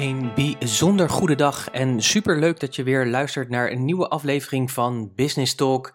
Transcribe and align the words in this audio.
Een 0.00 0.34
bijzonder 0.34 1.10
goede 1.10 1.34
dag 1.34 1.70
en 1.70 2.02
super 2.02 2.38
leuk 2.38 2.60
dat 2.60 2.76
je 2.76 2.82
weer 2.82 3.06
luistert 3.06 3.48
naar 3.48 3.70
een 3.70 3.84
nieuwe 3.84 4.08
aflevering 4.08 4.70
van 4.70 5.12
Business 5.14 5.54
Talk. 5.54 5.94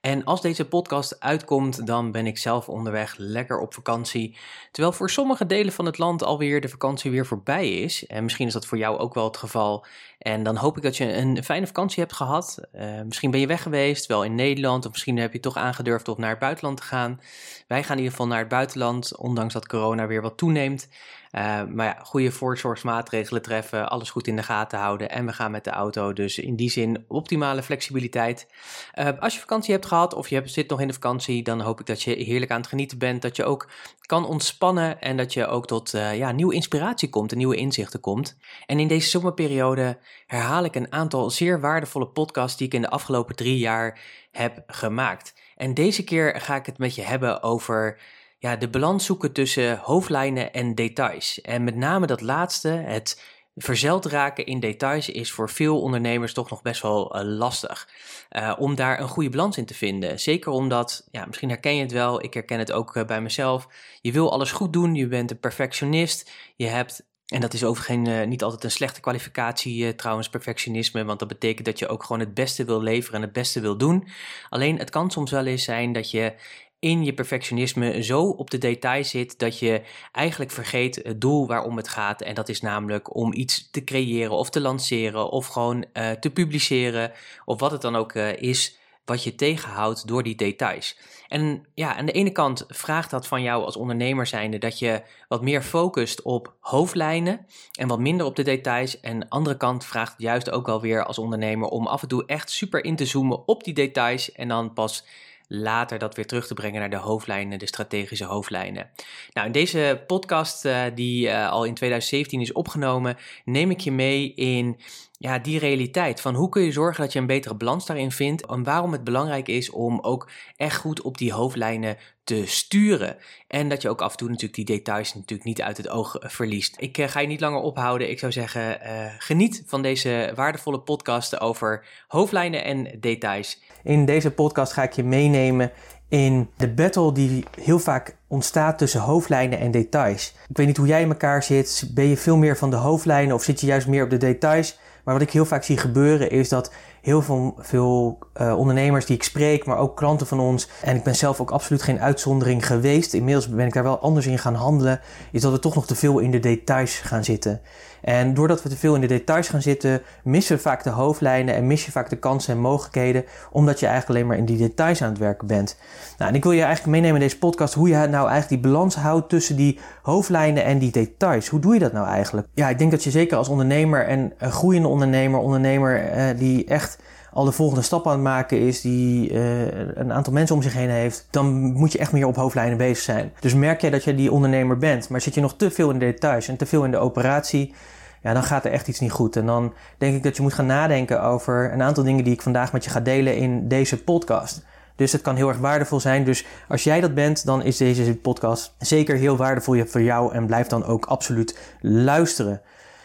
En 0.00 0.24
als 0.24 0.40
deze 0.40 0.68
podcast 0.68 1.20
uitkomt, 1.20 1.86
dan 1.86 2.12
ben 2.12 2.26
ik 2.26 2.38
zelf 2.38 2.68
onderweg 2.68 3.14
lekker 3.18 3.58
op 3.58 3.74
vakantie. 3.74 4.36
Terwijl 4.70 4.92
voor 4.94 5.10
sommige 5.10 5.46
delen 5.46 5.72
van 5.72 5.86
het 5.86 5.98
land 5.98 6.22
alweer 6.22 6.60
de 6.60 6.68
vakantie 6.68 7.10
weer 7.10 7.26
voorbij 7.26 7.68
is. 7.68 8.06
En 8.06 8.22
misschien 8.22 8.46
is 8.46 8.52
dat 8.52 8.66
voor 8.66 8.78
jou 8.78 8.98
ook 8.98 9.14
wel 9.14 9.24
het 9.24 9.36
geval. 9.36 9.86
En 10.26 10.42
dan 10.42 10.56
hoop 10.56 10.76
ik 10.76 10.82
dat 10.82 10.96
je 10.96 11.12
een 11.12 11.44
fijne 11.44 11.66
vakantie 11.66 12.02
hebt 12.02 12.14
gehad. 12.14 12.60
Uh, 12.74 13.02
misschien 13.02 13.30
ben 13.30 13.40
je 13.40 13.46
weg 13.46 13.62
geweest, 13.62 14.06
wel 14.06 14.24
in 14.24 14.34
Nederland, 14.34 14.84
of 14.84 14.90
misschien 14.90 15.16
heb 15.16 15.32
je 15.32 15.40
toch 15.40 15.56
aangedurfd 15.56 16.08
om 16.08 16.20
naar 16.20 16.30
het 16.30 16.38
buitenland 16.38 16.76
te 16.76 16.82
gaan. 16.82 17.20
Wij 17.66 17.82
gaan 17.82 17.96
in 17.96 18.02
ieder 18.02 18.10
geval 18.10 18.26
naar 18.26 18.38
het 18.38 18.48
buitenland, 18.48 19.16
ondanks 19.16 19.52
dat 19.52 19.66
corona 19.66 20.06
weer 20.06 20.22
wat 20.22 20.36
toeneemt. 20.36 20.88
Uh, 21.32 21.62
maar 21.64 21.86
ja, 21.86 21.98
goede 22.02 22.32
voorzorgsmaatregelen 22.32 23.42
treffen, 23.42 23.88
alles 23.88 24.10
goed 24.10 24.26
in 24.26 24.36
de 24.36 24.42
gaten 24.42 24.78
houden 24.78 25.10
en 25.10 25.26
we 25.26 25.32
gaan 25.32 25.50
met 25.50 25.64
de 25.64 25.70
auto. 25.70 26.12
Dus 26.12 26.38
in 26.38 26.56
die 26.56 26.70
zin 26.70 27.04
optimale 27.08 27.62
flexibiliteit. 27.62 28.48
Uh, 28.94 29.08
als 29.20 29.34
je 29.34 29.40
vakantie 29.40 29.72
hebt 29.72 29.86
gehad 29.86 30.14
of 30.14 30.28
je 30.28 30.42
zit 30.44 30.68
nog 30.68 30.80
in 30.80 30.86
de 30.86 30.92
vakantie, 30.92 31.42
dan 31.42 31.60
hoop 31.60 31.80
ik 31.80 31.86
dat 31.86 32.02
je 32.02 32.14
heerlijk 32.14 32.50
aan 32.50 32.60
het 32.60 32.68
genieten 32.68 32.98
bent. 32.98 33.22
Dat 33.22 33.36
je 33.36 33.44
ook 33.44 33.70
kan 34.00 34.26
ontspannen 34.26 35.00
en 35.00 35.16
dat 35.16 35.32
je 35.32 35.46
ook 35.46 35.66
tot 35.66 35.90
ja, 35.90 36.32
nieuwe 36.32 36.54
inspiratie 36.54 37.08
komt 37.08 37.32
en 37.32 37.38
nieuwe 37.38 37.56
inzichten 37.56 38.00
komt. 38.00 38.36
En 38.66 38.78
in 38.78 38.88
deze 38.88 39.08
zomerperiode 39.08 39.98
herhaal 40.26 40.64
ik 40.64 40.74
een 40.74 40.92
aantal 40.92 41.30
zeer 41.30 41.60
waardevolle 41.60 42.08
podcasts 42.08 42.56
die 42.56 42.66
ik 42.66 42.74
in 42.74 42.80
de 42.80 42.90
afgelopen 42.90 43.36
drie 43.36 43.58
jaar 43.58 44.00
heb 44.30 44.62
gemaakt. 44.66 45.34
En 45.56 45.74
deze 45.74 46.04
keer 46.04 46.40
ga 46.40 46.54
ik 46.54 46.66
het 46.66 46.78
met 46.78 46.94
je 46.94 47.02
hebben 47.02 47.42
over 47.42 48.00
ja, 48.38 48.56
de 48.56 48.68
balans 48.68 49.04
zoeken 49.04 49.32
tussen 49.32 49.78
hoofdlijnen 49.78 50.52
en 50.52 50.74
details. 50.74 51.40
En 51.40 51.64
met 51.64 51.76
name 51.76 52.06
dat 52.06 52.20
laatste, 52.20 52.68
het 52.68 53.22
verzeld 53.54 54.04
raken 54.04 54.46
in 54.46 54.60
details, 54.60 55.08
is 55.08 55.32
voor 55.32 55.50
veel 55.50 55.80
ondernemers 55.80 56.32
toch 56.32 56.50
nog 56.50 56.62
best 56.62 56.82
wel 56.82 57.16
uh, 57.16 57.22
lastig. 57.24 57.88
Uh, 58.30 58.52
om 58.58 58.74
daar 58.74 59.00
een 59.00 59.08
goede 59.08 59.30
balans 59.30 59.56
in 59.56 59.66
te 59.66 59.74
vinden. 59.74 60.20
Zeker 60.20 60.52
omdat, 60.52 61.08
ja, 61.10 61.24
misschien 61.26 61.48
herken 61.48 61.74
je 61.74 61.82
het 61.82 61.92
wel, 61.92 62.22
ik 62.24 62.34
herken 62.34 62.58
het 62.58 62.72
ook 62.72 62.94
uh, 62.94 63.04
bij 63.04 63.20
mezelf. 63.20 63.68
Je 64.00 64.12
wil 64.12 64.32
alles 64.32 64.52
goed 64.52 64.72
doen, 64.72 64.94
je 64.94 65.06
bent 65.06 65.30
een 65.30 65.40
perfectionist, 65.40 66.30
je 66.56 66.66
hebt 66.66 67.06
en 67.26 67.40
dat 67.40 67.54
is 67.54 67.64
overigens 67.64 68.08
uh, 68.08 68.24
niet 68.24 68.42
altijd 68.42 68.64
een 68.64 68.70
slechte 68.70 69.00
kwalificatie, 69.00 69.84
uh, 69.84 69.88
trouwens, 69.88 70.28
perfectionisme, 70.28 71.04
want 71.04 71.18
dat 71.18 71.28
betekent 71.28 71.66
dat 71.66 71.78
je 71.78 71.88
ook 71.88 72.02
gewoon 72.02 72.20
het 72.20 72.34
beste 72.34 72.64
wil 72.64 72.82
leveren 72.82 73.16
en 73.16 73.22
het 73.22 73.32
beste 73.32 73.60
wil 73.60 73.76
doen. 73.76 74.08
Alleen 74.48 74.78
het 74.78 74.90
kan 74.90 75.10
soms 75.10 75.30
wel 75.30 75.46
eens 75.46 75.64
zijn 75.64 75.92
dat 75.92 76.10
je 76.10 76.34
in 76.78 77.04
je 77.04 77.14
perfectionisme 77.14 78.02
zo 78.02 78.22
op 78.22 78.50
de 78.50 78.58
details 78.58 79.10
zit 79.10 79.38
dat 79.38 79.58
je 79.58 79.82
eigenlijk 80.12 80.50
vergeet 80.50 81.00
het 81.02 81.20
doel 81.20 81.46
waarom 81.46 81.76
het 81.76 81.88
gaat. 81.88 82.22
En 82.22 82.34
dat 82.34 82.48
is 82.48 82.60
namelijk 82.60 83.16
om 83.16 83.32
iets 83.32 83.70
te 83.70 83.84
creëren 83.84 84.32
of 84.36 84.50
te 84.50 84.60
lanceren 84.60 85.30
of 85.30 85.46
gewoon 85.46 85.84
uh, 85.92 86.10
te 86.10 86.30
publiceren 86.30 87.12
of 87.44 87.60
wat 87.60 87.70
het 87.70 87.80
dan 87.80 87.96
ook 87.96 88.14
is 88.14 88.78
wat 89.06 89.24
je 89.24 89.34
tegenhoudt 89.34 90.06
door 90.06 90.22
die 90.22 90.34
details. 90.34 90.98
En 91.28 91.66
ja, 91.74 91.96
aan 91.96 92.06
de 92.06 92.12
ene 92.12 92.30
kant 92.30 92.64
vraagt 92.68 93.10
dat 93.10 93.26
van 93.26 93.42
jou 93.42 93.64
als 93.64 93.76
ondernemer 93.76 94.26
zijnde 94.26 94.58
dat 94.58 94.78
je 94.78 95.02
wat 95.28 95.42
meer 95.42 95.62
focust 95.62 96.22
op 96.22 96.54
hoofdlijnen 96.60 97.46
en 97.72 97.88
wat 97.88 97.98
minder 97.98 98.26
op 98.26 98.36
de 98.36 98.42
details. 98.42 99.00
En 99.00 99.12
aan 99.12 99.20
de 99.20 99.28
andere 99.28 99.56
kant 99.56 99.84
vraagt 99.84 100.12
het 100.12 100.22
juist 100.22 100.50
ook 100.50 100.66
wel 100.66 100.80
weer 100.80 101.04
als 101.04 101.18
ondernemer 101.18 101.68
om 101.68 101.86
af 101.86 102.02
en 102.02 102.08
toe 102.08 102.26
echt 102.26 102.50
super 102.50 102.84
in 102.84 102.96
te 102.96 103.04
zoomen 103.04 103.48
op 103.48 103.64
die 103.64 103.74
details 103.74 104.32
en 104.32 104.48
dan 104.48 104.72
pas 104.72 105.04
later 105.48 105.98
dat 105.98 106.14
weer 106.14 106.26
terug 106.26 106.46
te 106.46 106.54
brengen 106.54 106.80
naar 106.80 106.90
de 106.90 106.96
hoofdlijnen, 106.96 107.58
de 107.58 107.66
strategische 107.66 108.24
hoofdlijnen. 108.24 108.90
Nou, 109.32 109.46
in 109.46 109.52
deze 109.52 110.02
podcast, 110.06 110.64
uh, 110.64 110.82
die 110.94 111.26
uh, 111.26 111.50
al 111.50 111.64
in 111.64 111.74
2017 111.74 112.40
is 112.40 112.52
opgenomen, 112.52 113.16
neem 113.44 113.70
ik 113.70 113.80
je 113.80 113.92
mee 113.92 114.34
in 114.34 114.80
ja, 115.18 115.38
die 115.38 115.58
realiteit 115.58 116.20
van 116.20 116.34
hoe 116.34 116.48
kun 116.48 116.62
je 116.62 116.72
zorgen 116.72 117.02
dat 117.02 117.12
je 117.12 117.18
een 117.18 117.26
betere 117.26 117.54
balans 117.54 117.86
daarin 117.86 118.12
vindt 118.12 118.46
en 118.46 118.62
waarom 118.62 118.92
het 118.92 119.04
belangrijk 119.04 119.48
is 119.48 119.70
om 119.70 120.00
ook 120.00 120.30
echt 120.56 120.76
goed 120.76 121.02
op 121.02 121.18
die 121.18 121.32
hoofdlijnen 121.32 121.96
te 122.24 122.42
sturen. 122.46 123.16
En 123.48 123.68
dat 123.68 123.82
je 123.82 123.88
ook 123.88 124.00
af 124.00 124.10
en 124.10 124.16
toe 124.16 124.28
natuurlijk 124.28 124.54
die 124.54 124.64
details 124.64 125.14
natuurlijk 125.14 125.48
niet 125.48 125.62
uit 125.62 125.76
het 125.76 125.88
oog 125.88 126.16
verliest. 126.20 126.76
Ik 126.78 126.98
uh, 126.98 127.08
ga 127.08 127.20
je 127.20 127.26
niet 127.26 127.40
langer 127.40 127.60
ophouden. 127.60 128.10
Ik 128.10 128.18
zou 128.18 128.32
zeggen, 128.32 128.78
uh, 128.82 128.88
geniet 129.18 129.62
van 129.66 129.82
deze 129.82 130.32
waardevolle 130.34 130.80
podcast 130.80 131.40
over 131.40 131.86
hoofdlijnen 132.08 132.64
en 132.64 133.00
details. 133.00 133.62
In 133.82 134.04
deze 134.04 134.30
podcast 134.30 134.72
ga 134.72 134.82
ik 134.82 134.92
je 134.92 135.04
meenemen 135.04 135.72
in 136.08 136.50
de 136.56 136.68
battle 136.68 137.12
die 137.12 137.44
heel 137.60 137.78
vaak 137.78 138.16
ontstaat 138.28 138.78
tussen 138.78 139.00
hoofdlijnen 139.00 139.58
en 139.58 139.70
details. 139.70 140.34
Ik 140.48 140.56
weet 140.56 140.66
niet 140.66 140.76
hoe 140.76 140.86
jij 140.86 141.00
in 141.00 141.08
elkaar 141.08 141.42
zit. 141.42 141.90
Ben 141.94 142.06
je 142.06 142.16
veel 142.16 142.36
meer 142.36 142.56
van 142.56 142.70
de 142.70 142.76
hoofdlijnen 142.76 143.34
of 143.34 143.42
zit 143.42 143.60
je 143.60 143.66
juist 143.66 143.86
meer 143.86 144.04
op 144.04 144.10
de 144.10 144.16
details? 144.16 144.78
Maar 145.06 145.14
wat 145.14 145.24
ik 145.24 145.32
heel 145.32 145.44
vaak 145.44 145.64
zie 145.64 145.76
gebeuren 145.76 146.30
is 146.30 146.48
dat 146.48 146.72
heel 147.00 147.22
veel, 147.22 147.54
veel 147.58 148.18
uh, 148.40 148.58
ondernemers 148.58 149.06
die 149.06 149.16
ik 149.16 149.22
spreek, 149.22 149.66
maar 149.66 149.78
ook 149.78 149.96
klanten 149.96 150.26
van 150.26 150.40
ons, 150.40 150.68
en 150.82 150.96
ik 150.96 151.02
ben 151.02 151.16
zelf 151.16 151.40
ook 151.40 151.50
absoluut 151.50 151.82
geen 151.82 152.00
uitzondering 152.00 152.66
geweest, 152.66 153.14
inmiddels 153.14 153.48
ben 153.48 153.66
ik 153.66 153.72
daar 153.72 153.82
wel 153.82 153.98
anders 153.98 154.26
in 154.26 154.38
gaan 154.38 154.54
handelen, 154.54 155.00
is 155.32 155.40
dat 155.40 155.52
we 155.52 155.58
toch 155.58 155.74
nog 155.74 155.86
te 155.86 155.94
veel 155.94 156.18
in 156.18 156.30
de 156.30 156.40
details 156.40 156.94
gaan 156.94 157.24
zitten. 157.24 157.60
En 158.06 158.34
doordat 158.34 158.62
we 158.62 158.68
te 158.68 158.76
veel 158.76 158.94
in 158.94 159.00
de 159.00 159.06
details 159.06 159.48
gaan 159.48 159.62
zitten, 159.62 160.02
missen 160.22 160.56
we 160.56 160.62
vaak 160.62 160.82
de 160.82 160.90
hoofdlijnen 160.90 161.54
en 161.54 161.66
mis 161.66 161.84
je 161.84 161.92
vaak 161.92 162.10
de 162.10 162.16
kansen 162.16 162.54
en 162.54 162.60
mogelijkheden, 162.60 163.24
omdat 163.50 163.80
je 163.80 163.86
eigenlijk 163.86 164.16
alleen 164.16 164.28
maar 164.30 164.38
in 164.38 164.56
die 164.56 164.68
details 164.68 165.02
aan 165.02 165.08
het 165.08 165.18
werken 165.18 165.46
bent. 165.46 165.76
Nou, 166.18 166.30
en 166.30 166.36
ik 166.36 166.42
wil 166.42 166.52
je 166.52 166.62
eigenlijk 166.62 166.90
meenemen 166.90 167.20
in 167.20 167.26
deze 167.26 167.38
podcast 167.38 167.74
hoe 167.74 167.88
je 167.88 167.94
nou 167.94 168.28
eigenlijk 168.28 168.48
die 168.48 168.72
balans 168.72 168.94
houdt 168.94 169.28
tussen 169.28 169.56
die 169.56 169.78
hoofdlijnen 170.02 170.64
en 170.64 170.78
die 170.78 170.90
details. 170.90 171.48
Hoe 171.48 171.60
doe 171.60 171.74
je 171.74 171.80
dat 171.80 171.92
nou 171.92 172.06
eigenlijk? 172.06 172.46
Ja, 172.54 172.68
ik 172.68 172.78
denk 172.78 172.90
dat 172.90 173.04
je 173.04 173.10
zeker 173.10 173.36
als 173.36 173.48
ondernemer 173.48 174.06
en 174.06 174.32
een 174.38 174.52
groeiende 174.52 174.88
ondernemer, 174.88 175.40
ondernemer 175.40 176.04
eh, 176.04 176.38
die 176.38 176.64
echt 176.64 176.98
al 177.36 177.44
de 177.44 177.52
volgende 177.52 177.82
stap 177.82 178.06
aan 178.06 178.12
het 178.12 178.22
maken 178.22 178.58
is, 178.58 178.80
die 178.80 179.30
uh, 179.30 179.66
een 179.94 180.12
aantal 180.12 180.32
mensen 180.32 180.54
om 180.56 180.62
zich 180.62 180.72
heen 180.72 180.90
heeft, 180.90 181.26
dan 181.30 181.72
moet 181.72 181.92
je 181.92 181.98
echt 181.98 182.12
meer 182.12 182.26
op 182.26 182.36
hoofdlijnen 182.36 182.76
bezig 182.76 183.04
zijn. 183.04 183.32
Dus 183.40 183.54
merk 183.54 183.80
jij 183.80 183.90
dat 183.90 184.04
je 184.04 184.14
die 184.14 184.32
ondernemer 184.32 184.78
bent, 184.78 185.08
maar 185.08 185.20
zit 185.20 185.34
je 185.34 185.40
nog 185.40 185.56
te 185.56 185.70
veel 185.70 185.90
in 185.90 185.98
de 185.98 186.04
details 186.04 186.48
en 186.48 186.56
te 186.56 186.66
veel 186.66 186.84
in 186.84 186.90
de 186.90 186.98
operatie, 186.98 187.74
ja, 188.22 188.32
dan 188.32 188.42
gaat 188.42 188.64
er 188.64 188.70
echt 188.70 188.88
iets 188.88 189.00
niet 189.00 189.10
goed. 189.10 189.36
En 189.36 189.46
dan 189.46 189.72
denk 189.98 190.16
ik 190.16 190.22
dat 190.22 190.36
je 190.36 190.42
moet 190.42 190.54
gaan 190.54 190.66
nadenken 190.66 191.22
over 191.22 191.72
een 191.72 191.82
aantal 191.82 192.04
dingen 192.04 192.24
die 192.24 192.32
ik 192.32 192.42
vandaag 192.42 192.72
met 192.72 192.84
je 192.84 192.90
ga 192.90 193.00
delen 193.00 193.36
in 193.36 193.68
deze 193.68 194.02
podcast. 194.02 194.64
Dus 194.94 195.12
het 195.12 195.22
kan 195.22 195.36
heel 195.36 195.48
erg 195.48 195.58
waardevol 195.58 196.00
zijn. 196.00 196.24
Dus 196.24 196.44
als 196.68 196.84
jij 196.84 197.00
dat 197.00 197.14
bent, 197.14 197.46
dan 197.46 197.62
is 197.62 197.76
deze 197.76 198.16
podcast 198.16 198.74
zeker 198.78 199.16
heel 199.16 199.36
waardevol 199.36 199.84
voor 199.86 200.02
jou 200.02 200.34
en 200.34 200.46
blijf 200.46 200.66
dan 200.66 200.84
ook 200.84 201.06
absoluut 201.06 201.58
luisteren. 201.80 202.60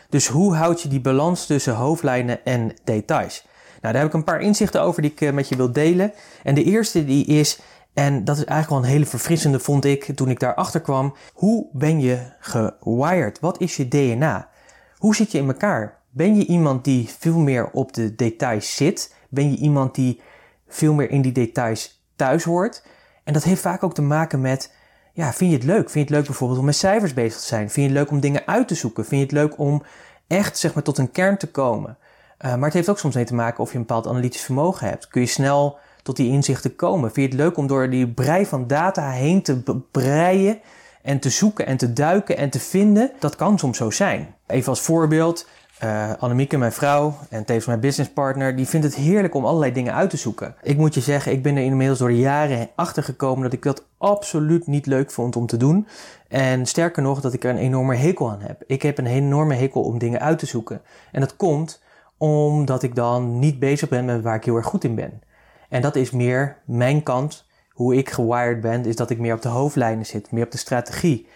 Dus 0.09 0.27
hoe 0.27 0.55
houd 0.55 0.81
je 0.81 0.89
die 0.89 1.01
balans 1.01 1.45
tussen 1.45 1.73
hoofdlijnen 1.73 2.45
en 2.45 2.73
details? 2.83 3.49
Nou, 3.81 3.93
daar 3.93 4.03
heb 4.03 4.11
ik 4.11 4.13
een 4.13 4.23
paar 4.23 4.41
inzichten 4.41 4.81
over 4.81 5.01
die 5.01 5.11
ik 5.11 5.21
uh, 5.21 5.31
met 5.31 5.49
je 5.49 5.55
wil 5.55 5.71
delen. 5.71 6.13
En 6.43 6.55
de 6.55 6.63
eerste 6.63 7.05
die 7.05 7.25
is, 7.25 7.59
en 7.93 8.23
dat 8.23 8.37
is 8.37 8.45
eigenlijk 8.45 8.69
wel 8.69 8.89
een 8.89 8.95
hele 8.95 9.09
verfrissende 9.09 9.59
vond 9.59 9.85
ik 9.85 10.15
toen 10.15 10.29
ik 10.29 10.39
daarachter 10.39 10.81
kwam. 10.81 11.15
Hoe 11.33 11.67
ben 11.71 11.99
je 11.99 12.19
gewired? 12.39 13.39
Wat 13.39 13.61
is 13.61 13.75
je 13.75 13.87
DNA? 13.87 14.49
Hoe 14.97 15.15
zit 15.15 15.31
je 15.31 15.37
in 15.37 15.47
elkaar? 15.47 15.99
Ben 16.09 16.35
je 16.35 16.45
iemand 16.45 16.83
die 16.83 17.09
veel 17.19 17.39
meer 17.39 17.69
op 17.71 17.93
de 17.93 18.15
details 18.15 18.75
zit? 18.75 19.15
Ben 19.29 19.51
je 19.51 19.57
iemand 19.57 19.95
die 19.95 20.21
veel 20.67 20.93
meer 20.93 21.09
in 21.09 21.21
die 21.21 21.31
details 21.31 22.03
thuis 22.15 22.43
hoort? 22.43 22.83
En 23.23 23.33
dat 23.33 23.43
heeft 23.43 23.61
vaak 23.61 23.83
ook 23.83 23.93
te 23.93 24.01
maken 24.01 24.41
met, 24.41 24.73
ja, 25.13 25.33
vind 25.33 25.51
je 25.51 25.57
het 25.57 25.65
leuk? 25.65 25.89
Vind 25.89 25.93
je 25.93 25.99
het 25.99 26.09
leuk 26.09 26.25
bijvoorbeeld 26.25 26.59
om 26.59 26.65
met 26.65 26.75
cijfers 26.75 27.13
bezig 27.13 27.39
te 27.39 27.47
zijn? 27.47 27.69
Vind 27.69 27.75
je 27.75 27.81
het 27.81 28.01
leuk 28.01 28.11
om 28.11 28.19
dingen 28.19 28.47
uit 28.47 28.67
te 28.67 28.75
zoeken? 28.75 29.05
Vind 29.05 29.21
je 29.21 29.37
het 29.37 29.47
leuk 29.47 29.59
om 29.59 29.83
echt, 30.27 30.57
zeg 30.57 30.73
maar, 30.73 30.83
tot 30.83 30.97
een 30.97 31.11
kern 31.11 31.37
te 31.37 31.51
komen? 31.51 31.97
Uh, 32.45 32.55
maar 32.55 32.65
het 32.65 32.73
heeft 32.73 32.89
ook 32.89 32.99
soms 32.99 33.15
mee 33.15 33.25
te 33.25 33.35
maken 33.35 33.63
of 33.63 33.71
je 33.71 33.77
een 33.77 33.85
bepaald 33.85 34.07
analytisch 34.07 34.41
vermogen 34.41 34.87
hebt. 34.87 35.07
Kun 35.07 35.21
je 35.21 35.27
snel 35.27 35.77
tot 36.03 36.15
die 36.15 36.31
inzichten 36.31 36.75
komen? 36.75 37.11
Vind 37.11 37.31
je 37.31 37.37
het 37.37 37.45
leuk 37.45 37.57
om 37.57 37.67
door 37.67 37.89
die 37.89 38.07
brei 38.07 38.45
van 38.45 38.67
data 38.67 39.09
heen 39.09 39.41
te 39.41 39.81
breien 39.91 40.59
en 41.01 41.19
te 41.19 41.29
zoeken 41.29 41.65
en 41.65 41.77
te 41.77 41.93
duiken 41.93 42.37
en 42.37 42.49
te 42.49 42.59
vinden? 42.59 43.11
Dat 43.19 43.35
kan 43.35 43.59
soms 43.59 43.77
zo 43.77 43.89
zijn. 43.89 44.35
Even 44.47 44.69
als 44.69 44.81
voorbeeld, 44.81 45.47
uh, 45.83 46.13
Annemieke, 46.19 46.57
mijn 46.57 46.71
vrouw 46.71 47.17
en 47.29 47.45
tevens 47.45 47.65
mijn 47.65 47.79
businesspartner, 47.79 48.55
die 48.55 48.67
vindt 48.67 48.85
het 48.85 48.95
heerlijk 48.95 49.35
om 49.35 49.45
allerlei 49.45 49.71
dingen 49.71 49.93
uit 49.93 50.09
te 50.09 50.17
zoeken. 50.17 50.55
Ik 50.61 50.77
moet 50.77 50.93
je 50.93 51.01
zeggen, 51.01 51.31
ik 51.31 51.43
ben 51.43 51.55
er 51.55 51.63
inmiddels 51.63 51.99
door 51.99 52.09
de 52.09 52.19
jaren 52.19 52.69
achter 52.75 53.03
gekomen 53.03 53.43
dat 53.43 53.53
ik 53.53 53.63
dat 53.63 53.85
absoluut 53.97 54.67
niet 54.67 54.85
leuk 54.85 55.11
vond 55.11 55.35
om 55.35 55.45
te 55.45 55.57
doen. 55.57 55.87
En 56.27 56.65
sterker 56.65 57.03
nog, 57.03 57.21
dat 57.21 57.33
ik 57.33 57.43
er 57.43 57.49
een 57.49 57.57
enorme 57.57 57.95
hekel 57.95 58.29
aan 58.29 58.41
heb. 58.41 58.63
Ik 58.67 58.81
heb 58.81 58.97
een 58.97 59.07
enorme 59.07 59.55
hekel 59.55 59.81
om 59.81 59.97
dingen 59.97 60.19
uit 60.19 60.39
te 60.39 60.45
zoeken. 60.45 60.81
En 61.11 61.19
dat 61.19 61.35
komt 61.35 61.80
omdat 62.21 62.83
ik 62.83 62.95
dan 62.95 63.39
niet 63.39 63.59
bezig 63.59 63.89
ben 63.89 64.05
met 64.05 64.21
waar 64.21 64.35
ik 64.35 64.45
heel 64.45 64.55
erg 64.55 64.65
goed 64.65 64.83
in 64.83 64.95
ben. 64.95 65.21
En 65.69 65.81
dat 65.81 65.95
is 65.95 66.11
meer 66.11 66.57
mijn 66.65 67.03
kant, 67.03 67.45
hoe 67.69 67.95
ik 67.95 68.09
gewired 68.09 68.61
ben, 68.61 68.85
is 68.85 68.95
dat 68.95 69.09
ik 69.09 69.17
meer 69.17 69.33
op 69.33 69.41
de 69.41 69.49
hoofdlijnen 69.49 70.05
zit, 70.05 70.31
meer 70.31 70.43
op 70.43 70.51
de 70.51 70.57
strategie. 70.57 71.27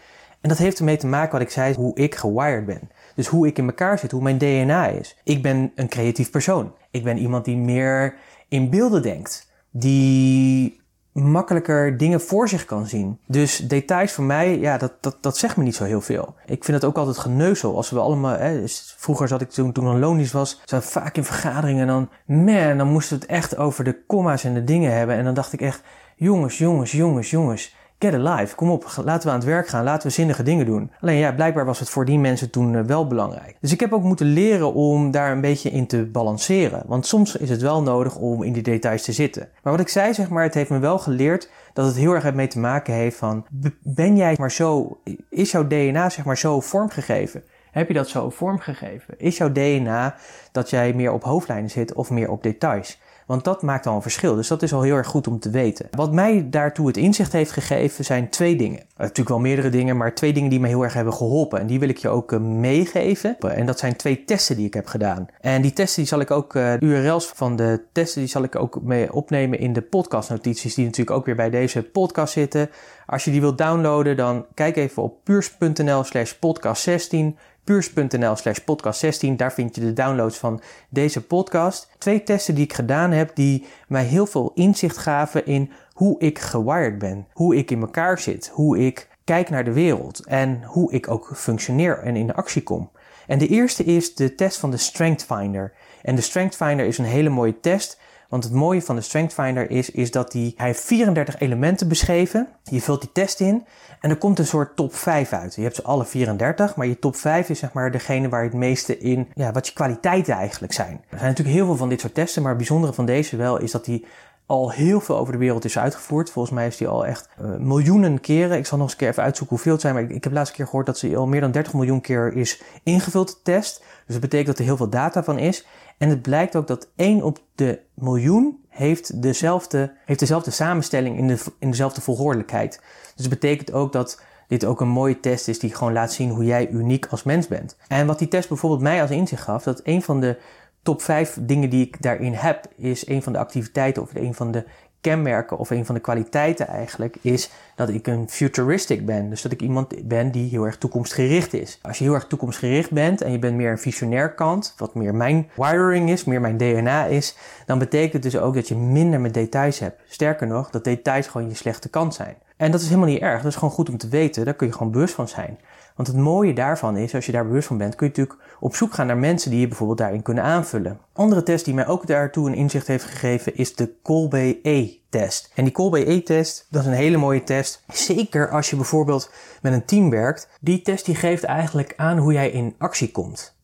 En 0.42 0.50
dat 0.50 0.58
heeft 0.58 0.80
ermee 0.80 0.98
te 0.98 1.08
maken 1.08 1.32
wat 1.32 1.42
ik 1.42 1.50
zei, 1.50 1.74
hoe 1.74 1.96
ik 1.96 2.16
gewired 2.16 2.66
ben. 2.66 2.90
Dus 3.16 3.28
hoe 3.28 3.48
ik 3.48 3.58
in 3.58 3.66
elkaar 3.66 4.00
zit, 4.00 4.12
hoe 4.12 4.22
mijn 4.22 4.38
DNA 4.38 4.88
is. 4.88 5.18
Ik 5.24 5.42
ben 5.42 5.72
een 5.76 5.88
creatief 5.88 6.32
persoon. 6.32 6.74
Ik 6.92 7.04
ben 7.04 7.18
iemand 7.18 7.46
die 7.46 7.58
meer 7.58 8.16
in 8.48 8.70
beelden 8.70 9.02
denkt. 9.02 9.52
Die 9.72 10.82
makkelijker 11.22 11.98
dingen 11.98 12.22
voor 12.22 12.50
zich 12.50 12.66
kan 12.66 12.88
zien. 12.88 13.20
Dus 13.26 13.58
details 13.58 14.12
voor 14.12 14.24
mij, 14.24 14.60
ja, 14.60 14.78
dat, 14.78 14.92
dat, 15.02 15.18
dat 15.22 15.38
zegt 15.38 15.58
me 15.58 15.64
niet 15.64 15.76
zo 15.76 15.84
heel 15.84 16.02
veel. 16.02 16.36
Ik 16.46 16.64
vind 16.64 16.78
het 16.78 16.86
ook 16.86 16.98
altijd 16.98 17.18
geneuzel. 17.18 17.76
Als 17.76 17.90
we 17.90 18.00
allemaal, 18.00 18.38
hè, 18.38 18.62
dus 18.62 18.96
vroeger 18.98 19.28
zat 19.28 19.42
ik 19.42 19.50
toen, 19.50 19.72
toen 19.72 19.86
een 19.86 20.00
loondienst 20.00 20.34
was, 20.34 20.62
zat 20.66 20.86
vaak 20.86 21.18
in 21.18 21.24
vergaderingen 21.24 21.82
en 21.82 21.88
dan, 21.88 22.10
man, 22.26 22.78
dan 22.78 22.88
moesten 22.88 23.18
we 23.18 23.24
het 23.24 23.32
echt 23.32 23.58
over 23.58 23.84
de 23.84 24.06
comma's 24.08 24.44
en 24.44 24.54
de 24.54 24.64
dingen 24.64 24.94
hebben. 24.94 25.16
En 25.16 25.24
dan 25.24 25.34
dacht 25.34 25.54
ik 25.54 25.62
echt, 25.62 25.84
jongens, 26.16 26.58
jongens, 26.58 26.92
jongens, 26.92 27.30
jongens. 27.30 27.76
Get 28.00 28.14
alive, 28.14 28.56
kom 28.56 28.70
op, 28.70 28.86
laten 29.04 29.28
we 29.28 29.34
aan 29.34 29.40
het 29.40 29.48
werk 29.48 29.68
gaan, 29.68 29.84
laten 29.84 30.08
we 30.08 30.14
zinnige 30.14 30.44
dingen 30.44 30.66
doen. 30.66 30.92
Alleen 31.02 31.18
ja, 31.18 31.34
blijkbaar 31.34 31.66
was 31.66 31.80
het 31.80 31.90
voor 31.90 32.06
die 32.06 32.20
mensen 32.20 32.50
toen 32.50 32.76
eh, 32.76 32.82
wel 32.82 33.08
belangrijk. 33.08 33.58
Dus 33.62 33.72
ik 33.72 33.80
heb 33.80 33.94
ook 33.94 34.04
moeten 34.04 34.26
leren 34.26 34.74
om 34.74 35.12
daar 35.12 35.32
een 35.32 35.42
beetje 35.42 35.70
in 35.70 35.88
te 35.88 36.06
balanceren. 36.06 36.84
Want 36.86 37.06
soms 37.06 37.36
is 37.36 37.50
het 37.50 37.62
wel 37.62 37.82
nodig 37.82 38.16
om 38.16 38.44
in 38.44 38.54
die 38.54 38.64
details 38.64 39.04
te 39.04 39.12
zitten. 39.12 39.50
Maar 39.64 39.74
wat 39.74 39.82
ik 39.82 39.88
zei, 39.88 40.14
zeg 40.14 40.30
maar, 40.30 40.44
het 40.44 40.54
heeft 40.54 40.70
me 40.70 40.80
wel 40.80 41.00
geleerd 41.00 41.50
dat 41.74 41.86
het 41.86 41.96
heel 41.96 42.14
erg 42.14 42.34
mee 42.34 42.48
te 42.48 42.60
maken 42.60 42.94
heeft 42.94 43.18
van, 43.18 43.46
ben 43.82 44.18
jij 44.18 44.36
maar 44.40 44.52
zo, 44.52 45.00
is 45.30 45.52
jouw 45.52 45.68
DNA 45.68 46.10
zeg 46.10 46.26
maar 46.26 46.38
zo 46.38 46.60
vormgegeven? 46.60 47.44
Heb 47.72 47.88
je 47.88 47.94
dat 47.94 48.08
zo 48.08 48.30
vormgegeven? 48.30 49.14
Is 49.18 49.38
jouw 49.38 49.52
DNA 49.52 50.16
dat 50.52 50.70
jij 50.70 50.94
meer 50.94 51.12
op 51.12 51.24
hoofdlijnen 51.24 51.70
zit 51.70 51.94
of 51.94 52.10
meer 52.10 52.30
op 52.30 52.44
details? 52.44 53.00
Want 53.26 53.44
dat 53.44 53.62
maakt 53.62 53.86
al 53.86 53.96
een 53.96 54.02
verschil. 54.02 54.36
Dus 54.36 54.48
dat 54.48 54.62
is 54.62 54.74
al 54.74 54.82
heel 54.82 54.96
erg 54.96 55.08
goed 55.08 55.28
om 55.28 55.40
te 55.40 55.50
weten. 55.50 55.88
Wat 55.92 56.14
mij 56.14 56.48
daartoe 56.50 56.88
het 56.88 56.98
inzicht 56.98 57.32
heeft 57.32 57.52
gegeven 57.52 58.06
zijn 58.06 58.30
twee 58.30 58.56
dingen. 58.56 58.80
Uh, 58.80 58.86
natuurlijk 58.98 59.30
wel 59.30 59.40
meerdere 59.40 59.70
dingen, 59.70 59.98
maar 59.98 60.16
twee 60.16 60.34
dingen 60.34 60.50
die 60.50 60.60
me 60.60 60.68
heel 60.68 60.84
erg 60.84 60.94
hebben 60.94 61.14
geholpen. 61.14 61.60
En 61.60 61.68
die 61.68 61.80
wil 61.80 61.90
ik 61.90 61.98
je 61.98 62.10
ook 62.10 62.32
uh, 62.32 62.40
meegeven. 62.40 63.40
En 63.40 63.66
dat 63.66 63.80
zijn 63.80 63.96
twee 63.96 64.24
testen 64.24 64.56
die 64.56 64.66
ik 64.66 64.74
heb 64.74 64.88
gedaan. 64.88 65.28
En 65.42 65.62
die 65.62 65.74
testen 65.74 66.00
die 66.02 66.08
zal 66.08 66.20
ik 66.20 66.32
ook, 66.32 66.54
uh, 66.54 66.80
URL's 66.80 67.32
van 67.36 67.56
de 67.56 67.82
testen, 67.92 68.22
die 68.22 68.30
zal 68.30 68.44
ik 68.44 68.56
ook 68.56 68.82
mee 68.82 69.14
opnemen 69.14 69.60
in 69.60 69.74
de 69.74 69.82
podcastnotities. 69.82 70.76
Die 70.76 70.86
natuurlijk 70.86 71.18
ook 71.18 71.26
weer 71.26 71.36
bij 71.36 71.50
deze 71.50 71.84
podcast 71.84 72.34
zitten. 72.34 72.70
Als 73.06 73.24
je 73.24 73.32
die 73.32 73.42
wilt 73.42 73.58
downloaden, 73.58 74.18
dan 74.18 74.46
kijk 74.54 74.76
even 74.76 75.04
op 75.04 75.24
puurs.nl 75.24 76.04
slash 76.04 76.32
podcast 76.34 76.82
16 76.82 77.38
puurs.nl 77.66 78.36
slash 78.36 78.58
podcast 78.58 79.00
16. 79.00 79.38
Daar 79.38 79.54
vind 79.54 79.76
je 79.76 79.82
de 79.82 79.94
downloads 79.94 80.38
van 80.38 80.62
deze 80.90 81.22
podcast. 81.22 81.90
Twee 81.98 82.24
testen 82.24 82.56
die 82.56 82.64
ik 82.64 82.74
gedaan 82.74 83.12
heb 83.12 83.36
die 83.36 83.66
mij 83.88 84.04
heel 84.04 84.26
veel 84.26 84.52
inzicht 84.56 84.98
gaven 84.98 85.46
in 85.46 85.72
hoe 85.94 86.20
ik 86.20 86.40
gewired 86.40 86.98
ben. 86.98 87.28
Hoe 87.34 87.56
ik 87.56 87.72
in 87.72 87.82
elkaar 87.82 88.20
zit. 88.20 88.48
Hoe 88.54 88.80
ik 88.80 89.08
kijk 89.24 89.50
naar 89.50 89.64
de 89.64 89.74
wereld. 89.74 90.26
En 90.26 90.64
hoe 90.64 90.92
ik 90.92 91.10
ook 91.10 91.32
functioneer 91.36 92.00
en 92.00 92.16
in 92.16 92.34
actie 92.34 92.64
kom. 92.64 92.92
En 93.28 93.38
de 93.38 93.48
eerste 93.48 93.84
is 93.84 94.16
de 94.16 94.36
test 94.36 94.58
van 94.58 94.72
de 94.72 94.78
Strength 94.78 95.24
Finder. 95.24 95.74
En 96.02 96.16
de 96.16 96.22
Strength 96.22 96.56
Finder 96.56 96.86
is 96.86 96.98
een 96.98 97.06
hele 97.06 97.30
mooie 97.30 97.60
test 97.60 98.00
want 98.36 98.48
het 98.48 98.54
mooie 98.54 98.82
van 98.82 98.96
de 98.96 99.02
Strength 99.02 99.34
Finder 99.34 99.72
is, 99.72 99.90
is 99.90 100.12
dat 100.12 100.32
die, 100.32 100.54
hij 100.58 100.68
heeft 100.68 100.82
34 100.82 101.40
elementen 101.40 101.88
beschreven. 101.88 102.48
Je 102.64 102.82
vult 102.82 103.02
die 103.02 103.12
test 103.12 103.40
in 103.40 103.66
en 104.00 104.10
er 104.10 104.18
komt 104.18 104.40
een 104.40 104.46
soort 104.46 104.76
top 104.76 104.96
5 104.96 105.34
uit. 105.34 105.56
Je 105.56 105.62
hebt 105.62 105.76
ze 105.76 105.84
alle 105.84 106.06
34, 106.06 106.76
maar 106.76 106.88
je 106.88 107.00
top 107.00 107.16
5 107.16 107.50
is 107.50 107.60
zeg 107.60 107.74
maar 107.74 107.92
degene 107.92 108.30
waar 108.30 108.44
je 108.44 108.50
het 108.50 108.58
meeste 108.58 108.98
in, 108.98 109.28
ja, 109.34 109.52
wat 109.52 109.68
je 109.68 109.74
kwaliteiten 109.74 110.34
eigenlijk 110.34 110.74
zijn. 110.74 111.02
Er 111.10 111.18
zijn 111.18 111.30
natuurlijk 111.30 111.56
heel 111.56 111.66
veel 111.66 111.76
van 111.76 111.90
dit 111.90 112.02
soort 112.02 112.14
testen, 112.14 112.42
maar 112.42 112.52
het 112.52 112.60
bijzondere 112.60 112.94
van 112.94 113.06
deze 113.06 113.38
wel 113.38 113.60
is 113.60 113.72
dat 113.72 113.86
die 113.86 114.06
al 114.46 114.72
heel 114.72 115.02
veel 115.02 115.18
over 115.18 115.34
de 115.34 115.40
wereld 115.40 115.66
is 115.66 115.78
uitgevoerd. 115.78 116.32
Volgens 116.32 116.56
mij 116.56 116.68
is 116.68 116.78
die 116.78 116.88
al 116.88 117.06
echt 117.06 117.30
uh, 117.42 117.56
miljoenen 117.58 118.20
keren. 118.20 118.58
Ik 118.58 118.66
zal 118.66 118.78
nog 118.78 118.86
eens 118.86 118.96
een 118.96 119.00
keer 119.00 119.10
even 119.10 119.24
uitzoeken 119.24 119.56
hoeveel 119.56 119.74
het 119.74 119.82
zijn. 119.82 119.94
Maar 119.94 120.04
ik, 120.04 120.10
ik 120.10 120.24
heb 120.24 120.34
laatste 120.34 120.56
keer 120.56 120.66
gehoord 120.66 120.86
dat 120.86 120.98
ze 120.98 121.18
al 121.18 121.28
meer 121.28 121.42
dan 121.42 121.52
30 121.52 121.74
miljoen 121.74 122.02
keer 122.02 122.34
is 122.34 122.62
ingevuld, 122.84 123.28
de 123.28 123.36
test. 123.44 123.80
Dus 123.80 124.16
dat 124.16 124.20
betekent 124.20 124.48
dat 124.48 124.58
er 124.58 124.66
heel 124.66 124.78
veel 124.78 124.90
data 124.90 125.24
van 125.24 125.38
is. 125.40 125.66
En 125.98 126.10
het 126.10 126.22
blijkt 126.22 126.56
ook 126.56 126.68
dat 126.68 126.88
1 126.96 127.24
op 127.24 127.40
de 127.56 127.80
miljoen 127.94 128.64
heeft 128.70 129.22
dezelfde, 129.22 129.94
heeft 130.06 130.20
dezelfde 130.20 130.52
samenstelling 130.52 131.18
in, 131.18 131.28
de, 131.28 131.38
in 131.60 131.70
dezelfde 131.70 132.02
volgordelijkheid. 132.02 132.82
Dus 133.16 133.26
het 133.26 133.40
betekent 133.40 133.72
ook 133.72 133.92
dat 133.92 134.22
dit 134.48 134.66
ook 134.66 134.82
een 134.82 134.88
mooie 134.88 135.20
test 135.20 135.48
is 135.48 135.60
die 135.60 135.76
gewoon 135.76 135.94
laat 135.94 136.14
zien 136.14 136.30
hoe 136.30 136.46
jij 136.46 136.70
uniek 136.70 137.06
als 137.06 137.24
mens 137.24 137.48
bent. 137.48 137.78
En 137.88 138.08
wat 138.08 138.20
die 138.20 138.28
test 138.28 138.48
bijvoorbeeld 138.48 138.82
mij 138.82 139.02
als 139.02 139.12
inzicht 139.12 139.44
gaf, 139.44 139.64
dat 139.64 139.82
een 139.84 140.02
van 140.02 140.20
de 140.20 140.38
top 140.86 141.02
5 141.02 141.38
dingen 141.42 141.70
die 141.70 141.86
ik 141.86 142.02
daarin 142.02 142.34
heb, 142.34 142.66
is 142.76 143.08
een 143.08 143.24
van 143.24 143.34
de 143.34 143.40
activiteiten 143.40 144.02
of 144.02 144.16
een 144.16 144.34
van 144.34 144.52
de 144.52 144.64
kenmerken 145.02 145.58
of 145.58 145.70
een 145.70 145.86
van 145.86 145.96
de 145.96 146.02
kwaliteiten 146.02 146.68
eigenlijk 146.68 147.16
is 147.22 147.50
dat 147.76 147.90
ik 147.90 148.08
een 148.08 148.30
futuristic 148.30 149.06
ben. 149.06 149.30
Dus 149.30 149.42
dat 149.42 149.52
ik 149.52 149.62
iemand 149.62 150.08
ben 150.08 150.32
die 150.32 150.50
heel 150.50 150.66
erg 150.66 150.78
toekomstgericht 150.78 151.54
is. 151.54 151.80
Als 151.82 151.98
je 151.98 152.04
heel 152.04 152.14
erg 152.14 152.28
toekomstgericht 152.28 152.92
bent 152.92 153.22
en 153.22 153.32
je 153.32 153.40
bent 153.40 153.56
meer 153.56 153.72
een 153.72 153.78
visionair 153.78 154.34
kant, 154.34 154.74
wat 154.78 154.96
meer 154.96 155.16
mijn 155.16 155.50
wiring 155.56 156.10
is, 156.10 156.24
meer 156.24 156.42
mijn 156.42 156.58
DNA 156.58 157.06
is, 157.06 157.38
dan 157.66 157.80
betekent 157.80 158.14
het 158.14 158.32
dus 158.32 158.38
ook 158.38 158.54
dat 158.54 158.68
je 158.68 158.76
minder 158.76 159.20
met 159.20 159.34
details 159.34 159.80
hebt. 159.80 160.02
Sterker 160.08 160.48
nog, 160.48 160.70
dat 160.70 160.84
details 160.84 161.28
gewoon 161.28 161.50
je 161.50 161.56
slechte 161.56 161.90
kant 161.90 162.14
zijn. 162.14 162.36
En 162.58 162.72
dat 162.72 162.82
is 162.82 162.88
helemaal 162.88 163.10
niet 163.10 163.22
erg. 163.22 163.42
Dat 163.42 163.52
is 163.52 163.58
gewoon 163.58 163.74
goed 163.74 163.90
om 163.90 163.98
te 163.98 164.08
weten. 164.08 164.46
Daar 164.46 164.54
kun 164.54 164.68
je 164.68 164.74
gewoon 164.74 164.92
bewust 164.92 165.14
van 165.14 165.28
zijn. 165.28 165.60
Want 165.96 166.08
het 166.08 166.18
mooie 166.18 166.54
daarvan 166.54 166.98
is, 166.98 167.16
als 167.16 167.26
je 167.26 167.32
daar 167.32 167.48
bewust 167.48 167.68
van 167.68 167.78
bent, 167.78 167.96
kun 167.96 168.08
je 168.08 168.14
natuurlijk 168.18 168.50
op 168.60 168.76
zoek 168.76 168.94
gaan 168.94 169.08
naar 169.08 169.18
mensen 169.18 169.52
die 169.52 169.60
je 169.60 169.68
bijvoorbeeld 169.68 169.98
daarin 169.98 170.22
kunnen 170.22 170.44
aanvullen. 170.44 171.00
Andere 171.14 171.44
test 171.44 171.66
die 171.66 171.74
mij 171.74 171.88
ook 171.88 172.08
daartoe 172.08 172.48
een 172.48 172.56
inzicht 172.56 172.88
heeft 172.88 173.04
gegeven 173.04 173.56
is 173.56 173.76
de 173.76 173.94
Colby 174.04 174.60
E-test. 174.64 175.52
En 175.56 175.64
die 175.64 175.74
Colby 175.74 176.04
E-test, 176.08 176.68
dat 176.70 176.82
is 176.82 176.88
een 176.88 176.94
hele 176.94 177.18
mooie 177.18 177.44
test. 177.44 177.84
Zeker 177.94 178.50
als 178.50 178.70
je 178.70 178.76
bijvoorbeeld 178.76 179.32
met 179.62 179.74
een 179.74 179.86
team 179.86 180.10
werkt. 180.10 180.50
Die 180.62 180.82
test 180.82 181.06
die 181.06 181.16
geeft 181.16 181.44
eigenlijk 181.44 181.94
aan 181.98 182.18
hoe 182.18 182.34
jij 182.34 182.50
in 182.50 182.76
actie 182.78 183.12
komt. 183.12 183.56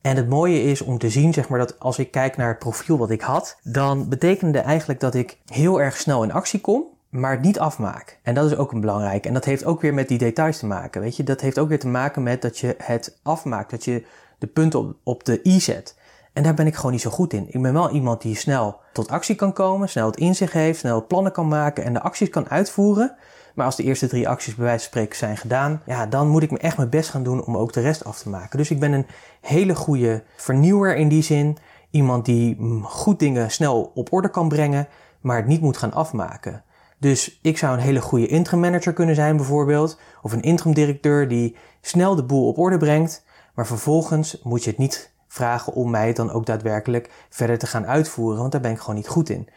En 0.00 0.16
het 0.16 0.28
mooie 0.28 0.62
is 0.62 0.80
om 0.80 0.98
te 0.98 1.10
zien, 1.10 1.32
zeg 1.32 1.48
maar, 1.48 1.58
dat 1.58 1.78
als 1.78 1.98
ik 1.98 2.10
kijk 2.10 2.36
naar 2.36 2.48
het 2.48 2.58
profiel 2.58 2.98
wat 2.98 3.10
ik 3.10 3.20
had, 3.20 3.58
dan 3.62 4.08
betekende 4.08 4.58
eigenlijk 4.58 5.00
dat 5.00 5.14
ik 5.14 5.38
heel 5.46 5.80
erg 5.80 5.96
snel 5.96 6.22
in 6.22 6.32
actie 6.32 6.60
kom 6.60 6.84
maar 7.10 7.30
het 7.30 7.40
niet 7.40 7.58
afmaak. 7.58 8.18
En 8.22 8.34
dat 8.34 8.50
is 8.50 8.56
ook 8.56 8.72
een 8.72 8.80
belangrijk. 8.80 9.26
En 9.26 9.34
dat 9.34 9.44
heeft 9.44 9.64
ook 9.64 9.80
weer 9.80 9.94
met 9.94 10.08
die 10.08 10.18
details 10.18 10.58
te 10.58 10.66
maken. 10.66 11.00
Weet 11.00 11.16
je, 11.16 11.22
dat 11.22 11.40
heeft 11.40 11.58
ook 11.58 11.68
weer 11.68 11.78
te 11.78 11.88
maken 11.88 12.22
met 12.22 12.42
dat 12.42 12.58
je 12.58 12.74
het 12.78 13.18
afmaakt. 13.22 13.70
Dat 13.70 13.84
je 13.84 14.06
de 14.38 14.46
punten 14.46 14.78
op, 14.78 14.96
op 15.02 15.24
de 15.24 15.40
i 15.44 15.60
zet. 15.60 15.98
En 16.32 16.42
daar 16.42 16.54
ben 16.54 16.66
ik 16.66 16.74
gewoon 16.74 16.92
niet 16.92 17.00
zo 17.00 17.10
goed 17.10 17.32
in. 17.32 17.46
Ik 17.48 17.62
ben 17.62 17.72
wel 17.72 17.90
iemand 17.90 18.22
die 18.22 18.36
snel 18.36 18.80
tot 18.92 19.08
actie 19.08 19.34
kan 19.34 19.52
komen, 19.52 19.88
snel 19.88 20.06
het 20.06 20.16
inzicht 20.16 20.52
heeft, 20.52 20.78
snel 20.78 21.06
plannen 21.06 21.32
kan 21.32 21.48
maken 21.48 21.84
en 21.84 21.92
de 21.92 22.00
acties 22.00 22.28
kan 22.28 22.48
uitvoeren. 22.48 23.16
Maar 23.54 23.66
als 23.66 23.76
de 23.76 23.82
eerste 23.82 24.06
drie 24.06 24.28
acties 24.28 24.54
bij 24.54 24.64
wijze 24.64 24.78
van 24.78 24.88
spreken 24.88 25.16
zijn 25.16 25.36
gedaan, 25.36 25.82
ja, 25.86 26.06
dan 26.06 26.28
moet 26.28 26.42
ik 26.42 26.50
me 26.50 26.58
echt 26.58 26.76
mijn 26.76 26.88
best 26.88 27.10
gaan 27.10 27.22
doen 27.22 27.44
om 27.44 27.56
ook 27.56 27.72
de 27.72 27.80
rest 27.80 28.04
af 28.04 28.18
te 28.18 28.28
maken. 28.28 28.58
Dus 28.58 28.70
ik 28.70 28.80
ben 28.80 28.92
een 28.92 29.06
hele 29.40 29.74
goede 29.74 30.22
vernieuwer 30.36 30.96
in 30.96 31.08
die 31.08 31.22
zin. 31.22 31.56
Iemand 31.90 32.24
die 32.24 32.56
mm, 32.58 32.84
goed 32.84 33.18
dingen 33.18 33.50
snel 33.50 33.90
op 33.94 34.12
orde 34.12 34.30
kan 34.30 34.48
brengen, 34.48 34.88
maar 35.20 35.36
het 35.36 35.46
niet 35.46 35.60
moet 35.60 35.76
gaan 35.76 35.92
afmaken. 35.92 36.62
Dus 37.00 37.38
ik 37.42 37.58
zou 37.58 37.74
een 37.74 37.82
hele 37.82 38.00
goede 38.00 38.26
interim 38.26 38.60
manager 38.60 38.92
kunnen 38.92 39.14
zijn 39.14 39.36
bijvoorbeeld. 39.36 39.98
Of 40.22 40.32
een 40.32 40.42
interim 40.42 40.74
directeur 40.74 41.28
die 41.28 41.56
snel 41.80 42.14
de 42.14 42.24
boel 42.24 42.48
op 42.48 42.58
orde 42.58 42.76
brengt. 42.76 43.24
Maar 43.54 43.66
vervolgens 43.66 44.40
moet 44.42 44.64
je 44.64 44.70
het 44.70 44.78
niet 44.78 45.12
vragen 45.28 45.72
om 45.72 45.90
mij 45.90 46.12
dan 46.12 46.30
ook 46.30 46.46
daadwerkelijk 46.46 47.10
verder 47.28 47.58
te 47.58 47.66
gaan 47.66 47.86
uitvoeren. 47.86 48.38
Want 48.38 48.52
daar 48.52 48.60
ben 48.60 48.70
ik 48.70 48.78
gewoon 48.78 48.94
niet 48.94 49.08
goed 49.08 49.28
in. 49.28 49.48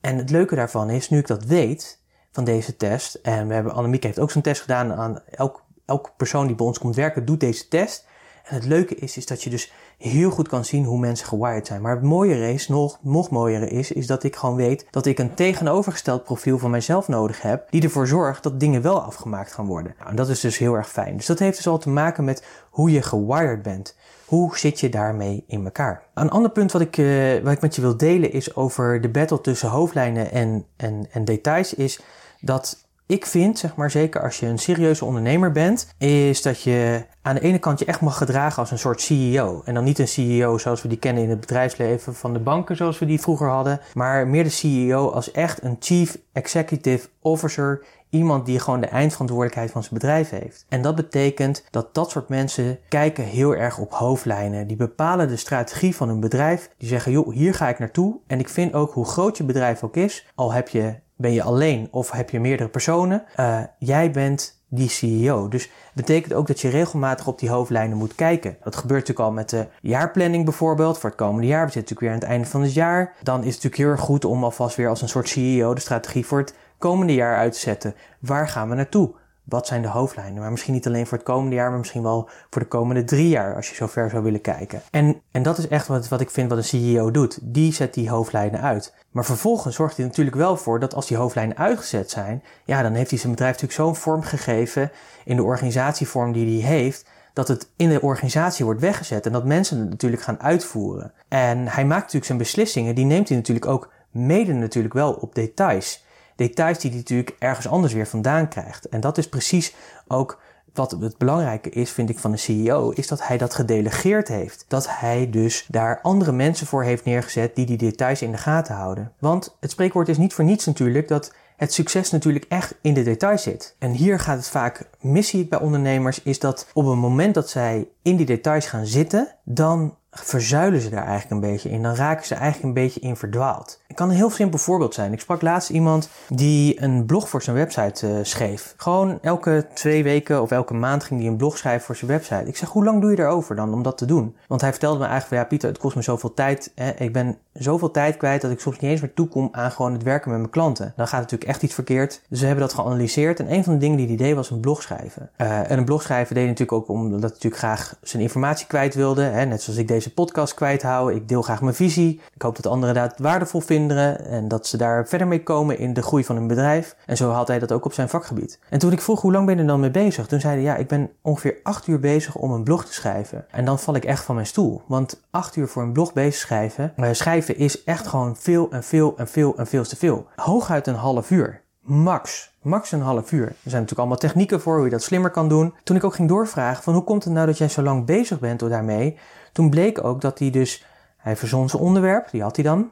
En 0.00 0.16
het 0.16 0.30
leuke 0.30 0.54
daarvan 0.54 0.90
is, 0.90 1.10
nu 1.10 1.18
ik 1.18 1.26
dat 1.26 1.44
weet 1.44 2.02
van 2.32 2.44
deze 2.44 2.76
test. 2.76 3.14
En 3.14 3.48
we 3.48 3.54
hebben, 3.54 3.74
Annemieke 3.74 4.06
heeft 4.06 4.18
ook 4.18 4.30
zo'n 4.30 4.42
test 4.42 4.60
gedaan 4.60 4.92
aan 4.92 5.20
elk, 5.30 5.64
elke 5.86 6.10
persoon 6.16 6.46
die 6.46 6.56
bij 6.56 6.66
ons 6.66 6.78
komt 6.78 6.96
werken, 6.96 7.24
doet 7.24 7.40
deze 7.40 7.68
test. 7.68 8.06
En 8.44 8.54
het 8.54 8.64
leuke 8.64 8.94
is, 8.94 9.16
is 9.16 9.26
dat 9.26 9.42
je 9.42 9.50
dus 9.50 9.72
heel 9.98 10.30
goed 10.30 10.48
kan 10.48 10.64
zien 10.64 10.84
hoe 10.84 10.98
mensen 10.98 11.26
gewired 11.26 11.66
zijn. 11.66 11.80
Maar 11.80 11.94
het 11.94 12.02
mooiere 12.02 12.52
is, 12.52 12.68
nog, 12.68 12.98
nog 13.02 13.30
mooiere 13.30 13.68
is, 13.68 13.92
is 13.92 14.06
dat 14.06 14.22
ik 14.22 14.36
gewoon 14.36 14.56
weet 14.56 14.86
dat 14.90 15.06
ik 15.06 15.18
een 15.18 15.34
tegenovergesteld 15.34 16.24
profiel 16.24 16.58
van 16.58 16.70
mijzelf 16.70 17.08
nodig 17.08 17.42
heb, 17.42 17.66
die 17.70 17.82
ervoor 17.82 18.06
zorgt 18.06 18.42
dat 18.42 18.60
dingen 18.60 18.82
wel 18.82 19.02
afgemaakt 19.02 19.52
gaan 19.52 19.66
worden. 19.66 19.94
Nou, 19.98 20.10
en 20.10 20.16
dat 20.16 20.28
is 20.28 20.40
dus 20.40 20.58
heel 20.58 20.74
erg 20.74 20.90
fijn. 20.90 21.16
Dus 21.16 21.26
dat 21.26 21.38
heeft 21.38 21.56
dus 21.56 21.66
al 21.66 21.78
te 21.78 21.88
maken 21.88 22.24
met 22.24 22.44
hoe 22.70 22.90
je 22.90 23.02
gewired 23.02 23.62
bent. 23.62 23.96
Hoe 24.24 24.58
zit 24.58 24.80
je 24.80 24.88
daarmee 24.88 25.44
in 25.46 25.64
elkaar? 25.64 26.02
Een 26.14 26.30
ander 26.30 26.50
punt 26.50 26.72
wat 26.72 26.80
ik, 26.80 26.96
uh, 26.96 27.42
wat 27.42 27.52
ik 27.52 27.60
met 27.60 27.74
je 27.74 27.80
wil 27.80 27.96
delen 27.96 28.32
is 28.32 28.56
over 28.56 29.00
de 29.00 29.08
battle 29.08 29.40
tussen 29.40 29.68
hoofdlijnen 29.68 30.32
en, 30.32 30.64
en, 30.76 31.06
en 31.10 31.24
details. 31.24 31.74
Is 31.74 32.00
dat 32.40 32.88
ik 33.10 33.26
vind, 33.26 33.58
zeg 33.58 33.76
maar 33.76 33.90
zeker 33.90 34.22
als 34.22 34.40
je 34.40 34.46
een 34.46 34.58
serieuze 34.58 35.04
ondernemer 35.04 35.52
bent, 35.52 35.94
is 35.98 36.42
dat 36.42 36.62
je 36.62 37.04
aan 37.22 37.34
de 37.34 37.40
ene 37.40 37.58
kant 37.58 37.78
je 37.78 37.84
echt 37.84 38.00
mag 38.00 38.16
gedragen 38.16 38.58
als 38.58 38.70
een 38.70 38.78
soort 38.78 39.00
CEO. 39.00 39.62
En 39.64 39.74
dan 39.74 39.84
niet 39.84 39.98
een 39.98 40.08
CEO 40.08 40.58
zoals 40.58 40.82
we 40.82 40.88
die 40.88 40.98
kennen 40.98 41.22
in 41.22 41.30
het 41.30 41.40
bedrijfsleven 41.40 42.14
van 42.14 42.32
de 42.32 42.38
banken 42.38 42.76
zoals 42.76 42.98
we 42.98 43.06
die 43.06 43.20
vroeger 43.20 43.48
hadden, 43.48 43.80
maar 43.94 44.26
meer 44.26 44.44
de 44.44 44.50
CEO 44.50 45.10
als 45.10 45.30
echt 45.30 45.62
een 45.62 45.76
Chief 45.80 46.18
Executive 46.32 47.08
Officer. 47.20 47.84
Iemand 48.10 48.46
die 48.46 48.58
gewoon 48.58 48.80
de 48.80 48.86
eindverantwoordelijkheid 48.86 49.70
van 49.70 49.82
zijn 49.82 49.94
bedrijf 49.94 50.30
heeft. 50.30 50.66
En 50.68 50.82
dat 50.82 50.94
betekent 50.94 51.64
dat 51.70 51.94
dat 51.94 52.10
soort 52.10 52.28
mensen 52.28 52.78
kijken 52.88 53.24
heel 53.24 53.54
erg 53.54 53.78
op 53.78 53.92
hoofdlijnen. 53.92 54.66
Die 54.66 54.76
bepalen 54.76 55.28
de 55.28 55.36
strategie 55.36 55.96
van 55.96 56.08
een 56.08 56.20
bedrijf. 56.20 56.70
Die 56.78 56.88
zeggen, 56.88 57.12
joh, 57.12 57.32
hier 57.32 57.54
ga 57.54 57.68
ik 57.68 57.78
naartoe. 57.78 58.18
En 58.26 58.38
ik 58.38 58.48
vind 58.48 58.74
ook 58.74 58.92
hoe 58.92 59.04
groot 59.04 59.36
je 59.36 59.44
bedrijf 59.44 59.82
ook 59.82 59.96
is, 59.96 60.26
al 60.34 60.52
heb 60.52 60.68
je 60.68 60.94
ben 61.20 61.32
je 61.32 61.42
alleen 61.42 61.88
of 61.90 62.10
heb 62.10 62.30
je 62.30 62.40
meerdere 62.40 62.68
personen? 62.68 63.24
Uh, 63.36 63.60
jij 63.78 64.10
bent 64.10 64.62
die 64.68 64.88
CEO. 64.88 65.48
Dus 65.48 65.70
betekent 65.94 66.34
ook 66.34 66.46
dat 66.46 66.60
je 66.60 66.68
regelmatig 66.68 67.26
op 67.26 67.38
die 67.38 67.50
hoofdlijnen 67.50 67.96
moet 67.96 68.14
kijken. 68.14 68.56
Dat 68.62 68.76
gebeurt 68.76 69.00
natuurlijk 69.00 69.28
al 69.28 69.34
met 69.34 69.50
de 69.50 69.66
jaarplanning 69.80 70.44
bijvoorbeeld 70.44 70.98
voor 70.98 71.10
het 71.10 71.18
komende 71.18 71.46
jaar. 71.46 71.66
We 71.66 71.72
zitten 71.72 71.80
natuurlijk 71.80 72.00
weer 72.00 72.10
aan 72.10 72.18
het 72.18 72.28
einde 72.28 72.46
van 72.46 72.62
het 72.62 72.74
jaar. 72.74 73.14
Dan 73.22 73.38
is 73.38 73.44
het 73.44 73.54
natuurlijk 73.54 73.76
heel 73.82 73.90
erg 73.90 74.00
goed 74.00 74.24
om 74.24 74.44
alvast 74.44 74.76
weer 74.76 74.88
als 74.88 75.02
een 75.02 75.08
soort 75.08 75.28
CEO 75.28 75.74
de 75.74 75.80
strategie 75.80 76.26
voor 76.26 76.38
het 76.38 76.54
komende 76.78 77.14
jaar 77.14 77.36
uit 77.36 77.52
te 77.52 77.58
zetten. 77.58 77.94
Waar 78.18 78.48
gaan 78.48 78.68
we 78.68 78.74
naartoe? 78.74 79.14
Wat 79.50 79.66
zijn 79.66 79.82
de 79.82 79.88
hoofdlijnen? 79.88 80.40
Maar 80.40 80.50
misschien 80.50 80.74
niet 80.74 80.86
alleen 80.86 81.06
voor 81.06 81.18
het 81.18 81.26
komende 81.26 81.56
jaar, 81.56 81.70
maar 81.70 81.78
misschien 81.78 82.02
wel 82.02 82.28
voor 82.50 82.62
de 82.62 82.68
komende 82.68 83.04
drie 83.04 83.28
jaar, 83.28 83.54
als 83.54 83.68
je 83.68 83.74
zo 83.74 83.86
ver 83.86 84.10
zou 84.10 84.22
willen 84.22 84.40
kijken. 84.40 84.82
En, 84.90 85.20
en 85.30 85.42
dat 85.42 85.58
is 85.58 85.68
echt 85.68 85.86
wat, 85.86 86.08
wat 86.08 86.20
ik 86.20 86.30
vind 86.30 86.48
wat 86.48 86.58
een 86.58 86.64
CEO 86.64 87.10
doet. 87.10 87.38
Die 87.42 87.72
zet 87.72 87.94
die 87.94 88.10
hoofdlijnen 88.10 88.60
uit. 88.60 88.94
Maar 89.10 89.24
vervolgens 89.24 89.74
zorgt 89.74 89.96
hij 89.96 90.06
natuurlijk 90.06 90.36
wel 90.36 90.56
voor 90.56 90.80
dat 90.80 90.94
als 90.94 91.06
die 91.06 91.16
hoofdlijnen 91.16 91.56
uitgezet 91.56 92.10
zijn, 92.10 92.42
ja, 92.64 92.82
dan 92.82 92.92
heeft 92.92 93.10
hij 93.10 93.18
zijn 93.18 93.32
bedrijf 93.32 93.52
natuurlijk 93.52 93.80
zo'n 93.80 93.96
vorm 93.96 94.22
gegeven 94.22 94.90
in 95.24 95.36
de 95.36 95.42
organisatievorm 95.42 96.32
die 96.32 96.62
hij 96.62 96.70
heeft, 96.70 97.08
dat 97.32 97.48
het 97.48 97.70
in 97.76 97.88
de 97.88 98.00
organisatie 98.00 98.64
wordt 98.64 98.80
weggezet 98.80 99.26
en 99.26 99.32
dat 99.32 99.44
mensen 99.44 99.78
het 99.78 99.90
natuurlijk 99.90 100.22
gaan 100.22 100.40
uitvoeren. 100.40 101.12
En 101.28 101.68
hij 101.68 101.84
maakt 101.84 102.00
natuurlijk 102.00 102.24
zijn 102.24 102.38
beslissingen, 102.38 102.94
die 102.94 103.04
neemt 103.04 103.28
hij 103.28 103.36
natuurlijk 103.36 103.66
ook 103.66 103.92
mede 104.10 104.52
natuurlijk 104.52 104.94
wel 104.94 105.12
op 105.12 105.34
details 105.34 106.04
details 106.46 106.78
die 106.78 106.90
hij 106.90 106.98
natuurlijk 106.98 107.36
ergens 107.38 107.68
anders 107.68 107.92
weer 107.92 108.06
vandaan 108.06 108.48
krijgt. 108.48 108.88
En 108.88 109.00
dat 109.00 109.18
is 109.18 109.28
precies 109.28 109.74
ook 110.06 110.40
wat 110.74 110.90
het 110.90 111.18
belangrijke 111.18 111.70
is, 111.70 111.90
vind 111.90 112.10
ik, 112.10 112.18
van 112.18 112.32
een 112.32 112.38
CEO, 112.38 112.90
is 112.90 113.08
dat 113.08 113.26
hij 113.26 113.38
dat 113.38 113.54
gedelegeerd 113.54 114.28
heeft. 114.28 114.64
Dat 114.68 114.86
hij 114.88 115.30
dus 115.30 115.66
daar 115.68 116.00
andere 116.02 116.32
mensen 116.32 116.66
voor 116.66 116.82
heeft 116.82 117.04
neergezet 117.04 117.56
die 117.56 117.66
die 117.66 117.76
details 117.76 118.22
in 118.22 118.30
de 118.30 118.38
gaten 118.38 118.74
houden. 118.74 119.12
Want 119.18 119.56
het 119.60 119.70
spreekwoord 119.70 120.08
is 120.08 120.18
niet 120.18 120.34
voor 120.34 120.44
niets 120.44 120.66
natuurlijk 120.66 121.08
dat 121.08 121.32
het 121.56 121.72
succes 121.72 122.10
natuurlijk 122.10 122.44
echt 122.48 122.74
in 122.82 122.94
de 122.94 123.02
details 123.02 123.42
zit. 123.42 123.76
En 123.78 123.90
hier 123.90 124.18
gaat 124.18 124.36
het 124.36 124.48
vaak 124.48 124.88
mis, 125.00 125.28
zie 125.28 125.42
ik 125.42 125.50
bij 125.50 125.60
ondernemers, 125.60 126.22
is 126.22 126.38
dat 126.38 126.66
op 126.72 126.86
het 126.86 126.96
moment 126.96 127.34
dat 127.34 127.50
zij 127.50 127.88
in 128.02 128.16
die 128.16 128.26
details 128.26 128.66
gaan 128.66 128.86
zitten, 128.86 129.28
dan 129.44 129.96
verzuilen 130.10 130.80
ze 130.80 130.90
daar 130.90 131.06
eigenlijk 131.06 131.30
een 131.30 131.50
beetje 131.50 131.70
in. 131.70 131.82
Dan 131.82 131.94
raken 131.94 132.26
ze 132.26 132.34
eigenlijk 132.34 132.64
een 132.64 132.82
beetje 132.82 133.00
in 133.00 133.16
verdwaald. 133.16 133.80
Het 133.86 133.96
kan 133.96 134.08
een 134.08 134.16
heel 134.16 134.30
simpel 134.30 134.58
voorbeeld 134.58 134.94
zijn. 134.94 135.12
Ik 135.12 135.20
sprak 135.20 135.42
laatst 135.42 135.70
iemand 135.70 136.08
die 136.28 136.82
een 136.82 137.06
blog 137.06 137.28
voor 137.28 137.42
zijn 137.42 137.56
website 137.56 138.06
uh, 138.06 138.18
schreef. 138.22 138.74
Gewoon 138.76 139.18
elke 139.22 139.66
twee 139.74 140.02
weken 140.02 140.42
of 140.42 140.50
elke 140.50 140.74
maand 140.74 141.04
ging 141.04 141.20
hij 141.20 141.28
een 141.28 141.36
blog 141.36 141.58
schrijven 141.58 141.86
voor 141.86 141.96
zijn 141.96 142.10
website. 142.10 142.44
Ik 142.44 142.56
zeg, 142.56 142.68
hoe 142.68 142.84
lang 142.84 143.00
doe 143.00 143.10
je 143.10 143.18
erover 143.18 143.56
dan 143.56 143.72
om 143.72 143.82
dat 143.82 143.98
te 143.98 144.04
doen? 144.04 144.36
Want 144.46 144.60
hij 144.60 144.70
vertelde 144.70 144.98
me 144.98 145.04
eigenlijk 145.04 145.32
van, 145.32 145.38
ja 145.38 145.44
Pieter, 145.44 145.68
het 145.68 145.78
kost 145.78 145.96
me 145.96 146.02
zoveel 146.02 146.34
tijd. 146.34 146.72
Hè? 146.74 146.90
Ik 146.90 147.12
ben 147.12 147.38
zoveel 147.62 147.90
tijd 147.90 148.16
kwijt 148.16 148.40
dat 148.40 148.50
ik 148.50 148.60
soms 148.60 148.78
niet 148.78 148.90
eens 148.90 149.00
meer 149.00 149.14
toekom 149.14 149.48
aan 149.52 149.70
gewoon 149.70 149.92
het 149.92 150.02
werken 150.02 150.30
met 150.30 150.38
mijn 150.38 150.50
klanten. 150.50 150.92
Dan 150.96 151.08
gaat 151.08 151.20
natuurlijk 151.20 151.50
echt 151.50 151.62
iets 151.62 151.74
verkeerd. 151.74 152.20
Dus 152.28 152.40
we 152.40 152.46
hebben 152.46 152.64
dat 152.64 152.74
geanalyseerd. 152.74 153.40
En 153.40 153.52
een 153.52 153.64
van 153.64 153.72
de 153.72 153.78
dingen 153.78 153.96
die 153.96 154.06
hij 154.06 154.16
deed 154.16 154.34
was 154.34 154.50
een 154.50 154.60
blog 154.60 154.82
schrijven. 154.82 155.30
Uh, 155.36 155.70
en 155.70 155.78
een 155.78 155.84
blog 155.84 156.02
schrijven 156.02 156.34
deed 156.34 156.44
hij 156.44 156.52
natuurlijk 156.52 156.78
ook 156.78 156.88
omdat 156.88 157.20
hij 157.20 157.30
natuurlijk 157.30 157.56
graag 157.56 157.96
zijn 158.02 158.22
informatie 158.22 158.66
kwijt 158.66 158.94
wilde. 158.94 159.22
Hè? 159.22 159.44
Net 159.44 159.62
zoals 159.62 159.78
ik 159.78 159.88
deze 159.88 160.12
podcast 160.12 160.54
kwijt 160.54 160.82
hou. 160.82 161.14
Ik 161.14 161.28
deel 161.28 161.42
graag 161.42 161.60
mijn 161.60 161.74
visie. 161.74 162.20
Ik 162.34 162.42
hoop 162.42 162.56
dat 162.56 162.66
anderen 162.66 162.94
dat 162.94 163.14
waardevol 163.18 163.60
vinden 163.60 164.24
en 164.26 164.48
dat 164.48 164.66
ze 164.66 164.76
daar 164.76 165.06
verder 165.08 165.26
mee 165.26 165.42
komen 165.42 165.78
in 165.78 165.92
de 165.92 166.02
groei 166.02 166.24
van 166.24 166.36
hun 166.36 166.46
bedrijf. 166.46 166.96
En 167.06 167.16
zo 167.16 167.30
had 167.30 167.48
hij 167.48 167.58
dat 167.58 167.72
ook 167.72 167.84
op 167.84 167.92
zijn 167.92 168.08
vakgebied. 168.08 168.58
En 168.68 168.78
toen 168.78 168.92
ik 168.92 169.00
vroeg 169.00 169.20
hoe 169.20 169.32
lang 169.32 169.46
ben 169.46 169.54
je 169.54 169.60
er 169.60 169.66
dan 169.66 169.80
mee 169.80 169.90
bezig? 169.90 170.26
Toen 170.26 170.40
zei 170.40 170.54
hij 170.54 170.62
ja, 170.62 170.76
ik 170.76 170.88
ben 170.88 171.10
ongeveer 171.22 171.58
acht 171.62 171.86
uur 171.86 172.00
bezig 172.00 172.36
om 172.36 172.50
een 172.52 172.64
blog 172.64 172.84
te 172.84 172.92
schrijven. 172.92 173.44
En 173.50 173.64
dan 173.64 173.78
val 173.78 173.94
ik 173.94 174.04
echt 174.04 174.24
van 174.24 174.34
mijn 174.34 174.46
stoel. 174.46 174.82
Want 174.86 175.20
acht 175.30 175.56
uur 175.56 175.68
voor 175.68 175.82
een 175.82 175.92
blog 175.92 176.12
bezig 176.12 176.34
schrijven, 176.34 176.92
uh, 176.96 177.08
schrijven 177.12 177.49
is 177.56 177.84
echt 177.84 178.06
gewoon 178.06 178.36
veel 178.36 178.70
en 178.70 178.84
veel 178.84 179.16
en 179.16 179.28
veel 179.28 179.56
en 179.56 179.66
veel 179.66 179.84
te 179.84 179.96
veel. 179.96 180.26
Hooguit 180.36 180.86
een 180.86 180.94
half 180.94 181.30
uur. 181.30 181.62
Max. 181.80 182.52
Max 182.62 182.92
een 182.92 183.00
half 183.00 183.32
uur. 183.32 183.46
Er 183.46 183.54
zijn 183.62 183.72
natuurlijk 183.72 183.98
allemaal 183.98 184.16
technieken 184.16 184.60
voor 184.60 184.74
hoe 184.74 184.84
je 184.84 184.90
dat 184.90 185.02
slimmer 185.02 185.30
kan 185.30 185.48
doen. 185.48 185.74
Toen 185.82 185.96
ik 185.96 186.04
ook 186.04 186.14
ging 186.14 186.28
doorvragen 186.28 186.82
van 186.82 186.94
hoe 186.94 187.04
komt 187.04 187.24
het 187.24 187.32
nou 187.32 187.46
dat 187.46 187.58
jij 187.58 187.68
zo 187.68 187.82
lang 187.82 188.06
bezig 188.06 188.40
bent 188.40 188.60
daarmee, 188.60 189.18
toen 189.52 189.70
bleek 189.70 190.04
ook 190.04 190.20
dat 190.20 190.38
hij 190.38 190.50
dus, 190.50 190.84
hij 191.16 191.36
verzon 191.36 191.68
zijn 191.68 191.82
onderwerp, 191.82 192.30
die 192.30 192.42
had 192.42 192.56
hij 192.56 192.64
dan. 192.64 192.90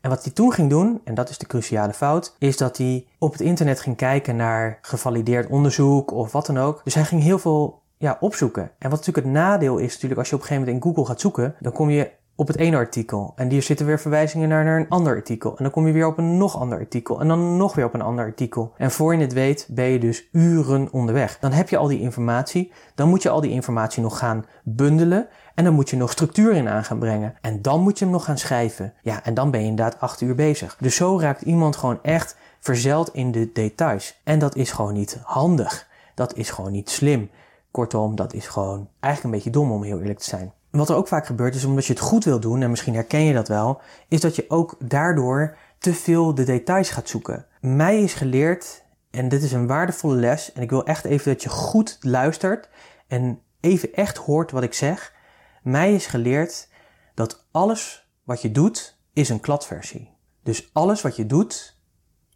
En 0.00 0.10
wat 0.10 0.24
hij 0.24 0.32
toen 0.32 0.52
ging 0.52 0.70
doen, 0.70 1.00
en 1.04 1.14
dat 1.14 1.28
is 1.28 1.38
de 1.38 1.46
cruciale 1.46 1.92
fout, 1.92 2.36
is 2.38 2.56
dat 2.56 2.76
hij 2.76 3.06
op 3.18 3.32
het 3.32 3.40
internet 3.40 3.80
ging 3.80 3.96
kijken 3.96 4.36
naar 4.36 4.78
gevalideerd 4.82 5.48
onderzoek 5.48 6.10
of 6.10 6.32
wat 6.32 6.46
dan 6.46 6.58
ook. 6.58 6.80
Dus 6.84 6.94
hij 6.94 7.04
ging 7.04 7.22
heel 7.22 7.38
veel 7.38 7.82
ja, 7.96 8.16
opzoeken. 8.20 8.62
En 8.62 8.90
wat 8.90 8.98
natuurlijk 8.98 9.26
het 9.26 9.34
nadeel 9.34 9.78
is, 9.78 9.92
natuurlijk 9.92 10.18
als 10.18 10.28
je 10.28 10.34
op 10.34 10.40
een 10.40 10.46
gegeven 10.46 10.68
moment 10.68 10.84
in 10.84 10.90
Google 10.90 11.12
gaat 11.12 11.20
zoeken, 11.20 11.54
dan 11.60 11.72
kom 11.72 11.90
je 11.90 12.10
op 12.36 12.46
het 12.46 12.56
ene 12.56 12.76
artikel. 12.76 13.32
En 13.36 13.50
hier 13.50 13.62
zitten 13.62 13.86
weer 13.86 14.00
verwijzingen 14.00 14.48
naar, 14.48 14.64
naar 14.64 14.80
een 14.80 14.88
ander 14.88 15.14
artikel. 15.14 15.56
En 15.56 15.62
dan 15.62 15.72
kom 15.72 15.86
je 15.86 15.92
weer 15.92 16.06
op 16.06 16.18
een 16.18 16.36
nog 16.36 16.58
ander 16.58 16.78
artikel. 16.78 17.20
En 17.20 17.28
dan 17.28 17.56
nog 17.56 17.74
weer 17.74 17.84
op 17.84 17.94
een 17.94 18.02
ander 18.02 18.24
artikel. 18.24 18.72
En 18.76 18.90
voor 18.90 19.14
je 19.14 19.20
het 19.20 19.32
weet 19.32 19.68
ben 19.70 19.84
je 19.84 19.98
dus 19.98 20.28
uren 20.32 20.88
onderweg. 20.92 21.38
Dan 21.38 21.52
heb 21.52 21.68
je 21.68 21.76
al 21.76 21.86
die 21.86 22.00
informatie. 22.00 22.72
Dan 22.94 23.08
moet 23.08 23.22
je 23.22 23.30
al 23.30 23.40
die 23.40 23.50
informatie 23.50 24.02
nog 24.02 24.18
gaan 24.18 24.44
bundelen. 24.62 25.28
En 25.54 25.64
dan 25.64 25.74
moet 25.74 25.90
je 25.90 25.96
nog 25.96 26.10
structuur 26.10 26.52
in 26.52 26.68
aan 26.68 26.84
gaan 26.84 26.98
brengen. 26.98 27.34
En 27.40 27.62
dan 27.62 27.80
moet 27.80 27.98
je 27.98 28.04
hem 28.04 28.14
nog 28.14 28.24
gaan 28.24 28.38
schrijven. 28.38 28.92
Ja, 29.02 29.24
en 29.24 29.34
dan 29.34 29.50
ben 29.50 29.60
je 29.60 29.66
inderdaad 29.66 30.00
acht 30.00 30.20
uur 30.20 30.34
bezig. 30.34 30.76
Dus 30.80 30.96
zo 30.96 31.18
raakt 31.20 31.42
iemand 31.42 31.76
gewoon 31.76 31.98
echt 32.02 32.36
verzeld 32.60 33.14
in 33.14 33.32
de 33.32 33.52
details. 33.52 34.20
En 34.24 34.38
dat 34.38 34.56
is 34.56 34.70
gewoon 34.70 34.92
niet 34.92 35.20
handig. 35.22 35.88
Dat 36.14 36.34
is 36.34 36.50
gewoon 36.50 36.72
niet 36.72 36.90
slim. 36.90 37.30
Kortom, 37.70 38.16
dat 38.16 38.32
is 38.32 38.46
gewoon 38.46 38.88
eigenlijk 39.00 39.24
een 39.24 39.42
beetje 39.42 39.60
dom 39.60 39.72
om 39.72 39.82
heel 39.82 40.00
eerlijk 40.00 40.18
te 40.18 40.24
zijn. 40.24 40.52
Wat 40.70 40.88
er 40.88 40.96
ook 40.96 41.08
vaak 41.08 41.26
gebeurt 41.26 41.54
is 41.54 41.64
omdat 41.64 41.86
je 41.86 41.92
het 41.92 42.02
goed 42.02 42.24
wil 42.24 42.40
doen, 42.40 42.62
en 42.62 42.70
misschien 42.70 42.94
herken 42.94 43.20
je 43.20 43.34
dat 43.34 43.48
wel, 43.48 43.80
is 44.08 44.20
dat 44.20 44.36
je 44.36 44.44
ook 44.48 44.76
daardoor 44.78 45.56
te 45.78 45.94
veel 45.94 46.34
de 46.34 46.44
details 46.44 46.90
gaat 46.90 47.08
zoeken. 47.08 47.46
Mij 47.60 48.02
is 48.02 48.14
geleerd, 48.14 48.84
en 49.10 49.28
dit 49.28 49.42
is 49.42 49.52
een 49.52 49.66
waardevolle 49.66 50.16
les, 50.16 50.52
en 50.52 50.62
ik 50.62 50.70
wil 50.70 50.84
echt 50.84 51.04
even 51.04 51.32
dat 51.32 51.42
je 51.42 51.48
goed 51.48 51.98
luistert 52.00 52.68
en 53.06 53.40
even 53.60 53.94
echt 53.94 54.16
hoort 54.16 54.50
wat 54.50 54.62
ik 54.62 54.74
zeg. 54.74 55.14
Mij 55.62 55.94
is 55.94 56.06
geleerd 56.06 56.68
dat 57.14 57.46
alles 57.50 58.08
wat 58.24 58.42
je 58.42 58.50
doet 58.50 58.98
is 59.12 59.28
een 59.28 59.40
kladversie. 59.40 60.14
Dus 60.42 60.70
alles 60.72 61.02
wat 61.02 61.16
je 61.16 61.26
doet 61.26 61.76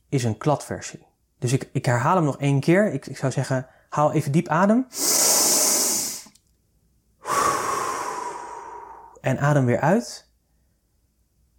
is 0.08 0.24
een 0.24 0.38
kladversie. 0.38 1.06
Dus 1.38 1.52
ik, 1.52 1.68
ik 1.72 1.86
herhaal 1.86 2.14
hem 2.14 2.24
nog 2.24 2.38
één 2.38 2.60
keer. 2.60 2.92
Ik, 2.92 3.06
ik 3.06 3.16
zou 3.16 3.32
zeggen, 3.32 3.66
haal 3.88 4.12
even 4.12 4.32
diep 4.32 4.48
adem. 4.48 4.86
En 9.20 9.38
adem 9.38 9.64
weer 9.64 9.80
uit. 9.80 10.28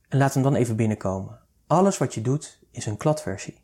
En 0.10 0.18
laat 0.18 0.34
hem 0.34 0.44
dan 0.44 0.56
even 0.56 0.76
binnenkomen. 0.76 1.40
Alles 1.68 1.98
wat 1.98 2.14
je 2.14 2.22
doet 2.22 2.60
is 2.72 2.86
een 2.86 2.98
kladversie. 2.98 3.64